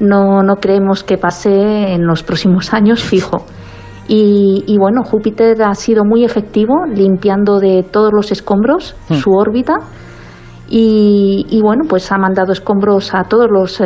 no, 0.01 0.43
no 0.43 0.57
creemos 0.57 1.05
que 1.05 1.17
pase 1.17 1.95
en 1.95 2.07
los 2.07 2.23
próximos 2.23 2.73
años 2.75 3.03
fijo. 3.03 3.45
Y, 4.09 4.65
y 4.67 4.77
bueno, 4.79 5.05
Júpiter 5.05 5.63
ha 5.63 5.75
sido 5.75 6.05
muy 6.05 6.25
efectivo 6.25 6.75
limpiando 6.93 7.61
de 7.61 7.85
todos 7.85 8.11
los 8.13 8.33
escombros 8.33 8.97
Hmm. 9.09 9.15
su 9.15 9.31
órbita 9.31 9.75
y, 10.69 11.47
y 11.51 11.61
bueno, 11.61 11.85
pues 11.89 12.11
ha 12.11 12.19
mandado 12.19 12.53
escombros 12.53 13.15
a 13.15 13.25
todas 13.25 13.49
las 13.51 13.81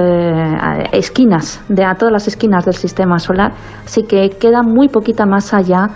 esquinas, 0.93 1.61
de, 1.69 1.85
a 1.85 1.95
todas 1.95 2.13
las 2.13 2.29
esquinas 2.29 2.65
del 2.65 2.75
sistema 2.75 3.19
solar, 3.19 3.53
así 3.85 4.05
que 4.05 4.31
queda 4.31 4.63
muy 4.63 4.89
poquita 4.89 5.27
masa 5.27 5.61
ya 5.61 5.89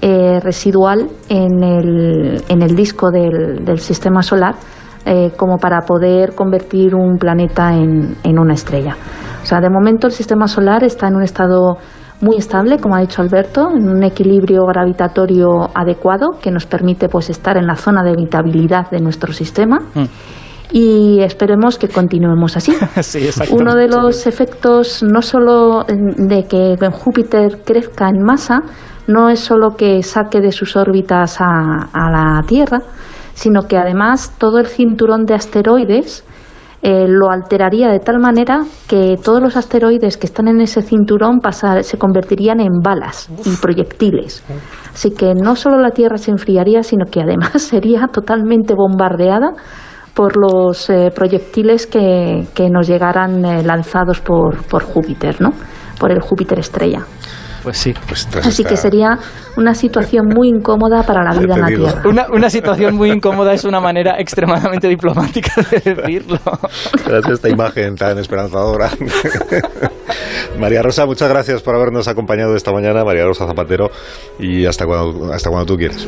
eh, 0.00 0.40
residual 0.42 1.08
en 1.28 1.62
el, 1.62 2.42
en 2.48 2.62
el 2.62 2.74
disco 2.74 3.10
del, 3.10 3.64
del 3.64 3.78
sistema 3.78 4.20
solar 4.22 4.54
eh, 5.04 5.32
como 5.36 5.58
para 5.58 5.80
poder 5.80 6.34
convertir 6.34 6.94
un 6.94 7.18
planeta 7.18 7.74
en, 7.74 8.16
en 8.22 8.38
una 8.38 8.54
estrella. 8.54 8.96
O 9.42 9.46
sea, 9.46 9.60
de 9.60 9.70
momento 9.70 10.06
el 10.06 10.12
sistema 10.12 10.46
solar 10.46 10.84
está 10.84 11.08
en 11.08 11.16
un 11.16 11.22
estado 11.22 11.78
muy 12.20 12.36
estable, 12.36 12.78
como 12.78 12.94
ha 12.94 13.00
dicho 13.00 13.20
Alberto, 13.20 13.68
en 13.70 13.88
un 13.88 14.02
equilibrio 14.04 14.64
gravitatorio 14.64 15.68
adecuado 15.74 16.38
que 16.40 16.52
nos 16.52 16.66
permite 16.66 17.08
pues 17.08 17.28
estar 17.30 17.56
en 17.56 17.66
la 17.66 17.74
zona 17.74 18.04
de 18.04 18.10
habitabilidad 18.10 18.88
de 18.90 19.00
nuestro 19.00 19.32
sistema 19.32 19.80
y 20.72 21.20
esperemos 21.20 21.78
que 21.78 21.88
continuemos 21.88 22.56
así. 22.56 22.72
sí. 23.02 23.28
Uno 23.50 23.74
de 23.74 23.88
los 23.88 24.26
efectos 24.26 25.02
no 25.02 25.20
solo 25.20 25.84
de 25.84 26.44
que 26.44 26.76
Júpiter 26.90 27.60
crezca 27.64 28.08
en 28.08 28.22
masa, 28.22 28.62
no 29.06 29.28
es 29.28 29.40
solo 29.40 29.76
que 29.76 30.02
saque 30.02 30.40
de 30.40 30.52
sus 30.52 30.76
órbitas 30.76 31.40
a, 31.40 31.88
a 31.92 32.10
la 32.10 32.42
Tierra, 32.46 32.80
sino 33.34 33.62
que 33.62 33.76
además 33.76 34.32
todo 34.38 34.58
el 34.58 34.66
cinturón 34.66 35.24
de 35.24 35.34
asteroides 35.34 36.24
eh, 36.84 37.06
lo 37.08 37.30
alteraría 37.30 37.88
de 37.90 38.00
tal 38.00 38.18
manera 38.18 38.62
que 38.88 39.16
todos 39.22 39.40
los 39.40 39.56
asteroides 39.56 40.16
que 40.16 40.26
están 40.26 40.48
en 40.48 40.60
ese 40.60 40.82
cinturón 40.82 41.38
pasar- 41.40 41.84
se 41.84 41.96
convertirían 41.96 42.58
en 42.60 42.80
balas 42.82 43.28
y 43.44 43.54
proyectiles. 43.60 44.42
Así 44.92 45.10
que 45.12 45.32
no 45.34 45.54
solo 45.54 45.78
la 45.80 45.90
Tierra 45.90 46.18
se 46.18 46.32
enfriaría, 46.32 46.82
sino 46.82 47.04
que 47.10 47.20
además 47.22 47.52
sería 47.62 48.08
totalmente 48.12 48.74
bombardeada 48.74 49.52
por 50.12 50.32
los 50.36 50.90
eh, 50.90 51.10
proyectiles 51.14 51.86
que, 51.86 52.46
que 52.54 52.68
nos 52.68 52.86
llegaran 52.88 53.44
eh, 53.44 53.62
lanzados 53.62 54.20
por, 54.20 54.62
por 54.64 54.82
Júpiter, 54.82 55.40
¿no? 55.40 55.50
Por 55.98 56.10
el 56.10 56.20
Júpiter 56.20 56.58
estrella. 56.58 57.06
Pues 57.62 57.78
sí. 57.78 57.94
Así 58.42 58.64
que 58.64 58.76
sería 58.76 59.18
una 59.56 59.74
situación 59.74 60.26
muy 60.26 60.48
incómoda 60.48 61.02
para 61.04 61.22
la 61.22 61.38
vida 61.38 61.54
en 61.54 61.60
la 61.60 61.66
Tierra. 61.68 62.02
Una, 62.04 62.26
una 62.32 62.50
situación 62.50 62.96
muy 62.96 63.10
incómoda 63.10 63.52
es 63.52 63.64
una 63.64 63.80
manera 63.80 64.16
extremadamente 64.18 64.88
diplomática 64.88 65.52
de 65.70 65.94
decirlo. 65.94 66.38
Gracias 67.06 67.26
a 67.28 67.32
esta 67.34 67.48
imagen 67.48 67.94
tan 67.94 68.18
esperanzadora. 68.18 68.90
María 70.58 70.82
Rosa, 70.82 71.06
muchas 71.06 71.28
gracias 71.28 71.62
por 71.62 71.74
habernos 71.74 72.08
acompañado 72.08 72.54
esta 72.56 72.72
mañana, 72.72 73.04
María 73.04 73.24
Rosa 73.24 73.46
Zapatero, 73.46 73.90
y 74.38 74.66
hasta 74.66 74.84
cuando, 74.86 75.32
hasta 75.32 75.50
cuando 75.50 75.66
tú 75.66 75.76
quieras. 75.76 76.06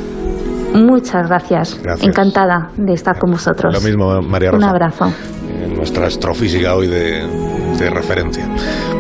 Muchas 0.75 1.29
gracias. 1.29 1.79
Gracias. 1.83 2.09
Encantada 2.09 2.71
de 2.77 2.95
estar 2.95 3.17
con 3.19 3.31
vosotros. 3.31 3.73
Lo 3.73 3.81
mismo, 3.81 4.21
María 4.23 4.51
Un 4.51 4.57
Rosa. 4.57 4.71
abrazo. 4.71 5.07
Eh, 5.07 5.69
nuestra 5.75 6.07
astrofísica 6.09 6.75
hoy 6.75 6.89
de, 6.89 7.25
de 7.79 7.91
referencia. 7.91 8.45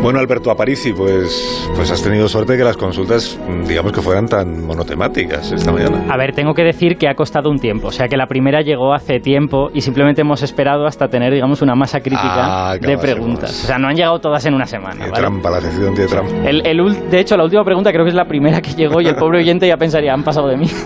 Bueno, 0.04 0.18
Alberto 0.18 0.50
Aparici, 0.50 0.92
pues, 0.92 1.66
pues 1.74 1.90
has 1.90 2.02
tenido 2.02 2.28
suerte 2.28 2.58
que 2.58 2.62
las 2.62 2.76
consultas, 2.76 3.40
digamos 3.66 3.90
que 3.90 4.02
fueran 4.02 4.28
tan 4.28 4.62
monotemáticas 4.66 5.50
esta 5.50 5.72
mañana. 5.72 6.04
A 6.10 6.18
ver, 6.18 6.34
tengo 6.34 6.52
que 6.52 6.62
decir 6.62 6.98
que 6.98 7.08
ha 7.08 7.14
costado 7.14 7.48
un 7.48 7.58
tiempo. 7.58 7.88
O 7.88 7.90
sea, 7.90 8.06
que 8.06 8.18
la 8.18 8.26
primera 8.26 8.60
llegó 8.60 8.92
hace 8.92 9.18
tiempo 9.18 9.70
y 9.72 9.80
simplemente 9.80 10.20
hemos 10.20 10.42
esperado 10.42 10.86
hasta 10.86 11.08
tener, 11.08 11.32
digamos, 11.32 11.62
una 11.62 11.74
masa 11.74 12.00
crítica 12.00 12.72
Ah, 12.72 12.76
de 12.78 12.86
de 12.86 12.98
preguntas. 12.98 13.64
O 13.64 13.66
sea, 13.66 13.78
no 13.78 13.88
han 13.88 13.96
llegado 13.96 14.18
todas 14.18 14.44
en 14.44 14.52
una 14.52 14.66
semana. 14.66 14.96
Tiene 14.96 15.10
¿vale? 15.10 15.22
trampa, 15.22 15.48
la 15.48 15.60
sección 15.62 15.94
tiene 15.94 16.10
trampa. 16.10 16.34
El, 16.50 17.10
de 17.10 17.20
hecho, 17.20 17.38
la 17.38 17.44
última 17.44 17.64
pregunta 17.64 17.90
creo 17.90 18.04
que 18.04 18.10
es 18.10 18.14
la 18.14 18.26
primera 18.26 18.60
que 18.60 18.72
llegó 18.74 19.00
y 19.00 19.06
el 19.06 19.16
pobre 19.16 19.38
oyente 19.38 19.66
ya 19.66 19.78
pensaría, 19.78 20.12
han 20.12 20.22
pasado 20.22 20.48
de 20.48 20.58
mí. 20.58 20.66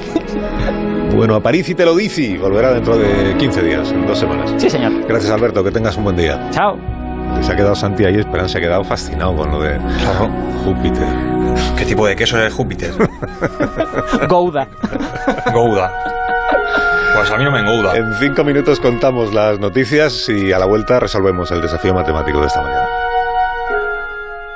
Bueno, 1.17 1.35
Aparici 1.35 1.75
te 1.75 1.85
lo 1.85 1.97
dice, 1.97 2.39
volverá 2.39 2.73
dentro 2.73 2.97
de 2.97 3.35
15 3.39 3.63
días, 3.63 3.91
en 3.91 4.07
dos 4.07 4.19
semanas. 4.19 4.55
Sí, 4.59 4.71
señor. 4.71 4.93
Gracias, 5.09 5.33
Alberto, 5.33 5.65
que 5.65 5.73
tengas 5.73 5.97
un 5.97 6.05
buen 6.05 6.17
día. 6.17 6.49
Chao. 6.53 6.77
Se 7.43 7.53
ha 7.53 7.57
quedado 7.57 7.75
Santi 7.75 8.05
ahí, 8.05 8.17
Esperanza 8.17 8.53
se 8.53 8.59
ha 8.59 8.61
quedado 8.61 8.85
fascinado 8.85 9.37
con 9.37 9.51
lo 9.51 9.61
de 9.61 9.79
Júpiter. 10.65 11.07
¿Qué 11.77 11.85
tipo 11.85 12.07
de 12.07 12.17
queso 12.17 12.39
es 12.41 12.53
Júpiter? 12.53 12.93
Gouda. 14.29 14.69
Gouda. 15.53 15.93
Pues 17.15 17.31
a 17.31 17.37
mí 17.37 17.45
no 17.45 17.51
me 17.51 17.61
engouda. 17.61 17.97
En 17.97 18.15
cinco 18.15 18.45
minutos 18.45 18.81
contamos 18.81 19.35
las 19.35 19.59
noticias 19.59 20.29
y 20.29 20.53
a 20.53 20.59
la 20.59 20.67
vuelta 20.67 21.01
resolvemos 21.01 21.51
el 21.51 21.61
desafío 21.61 21.95
matemático 21.95 22.41
de 22.41 22.47
esta 22.47 22.63
mañana. 22.63 22.88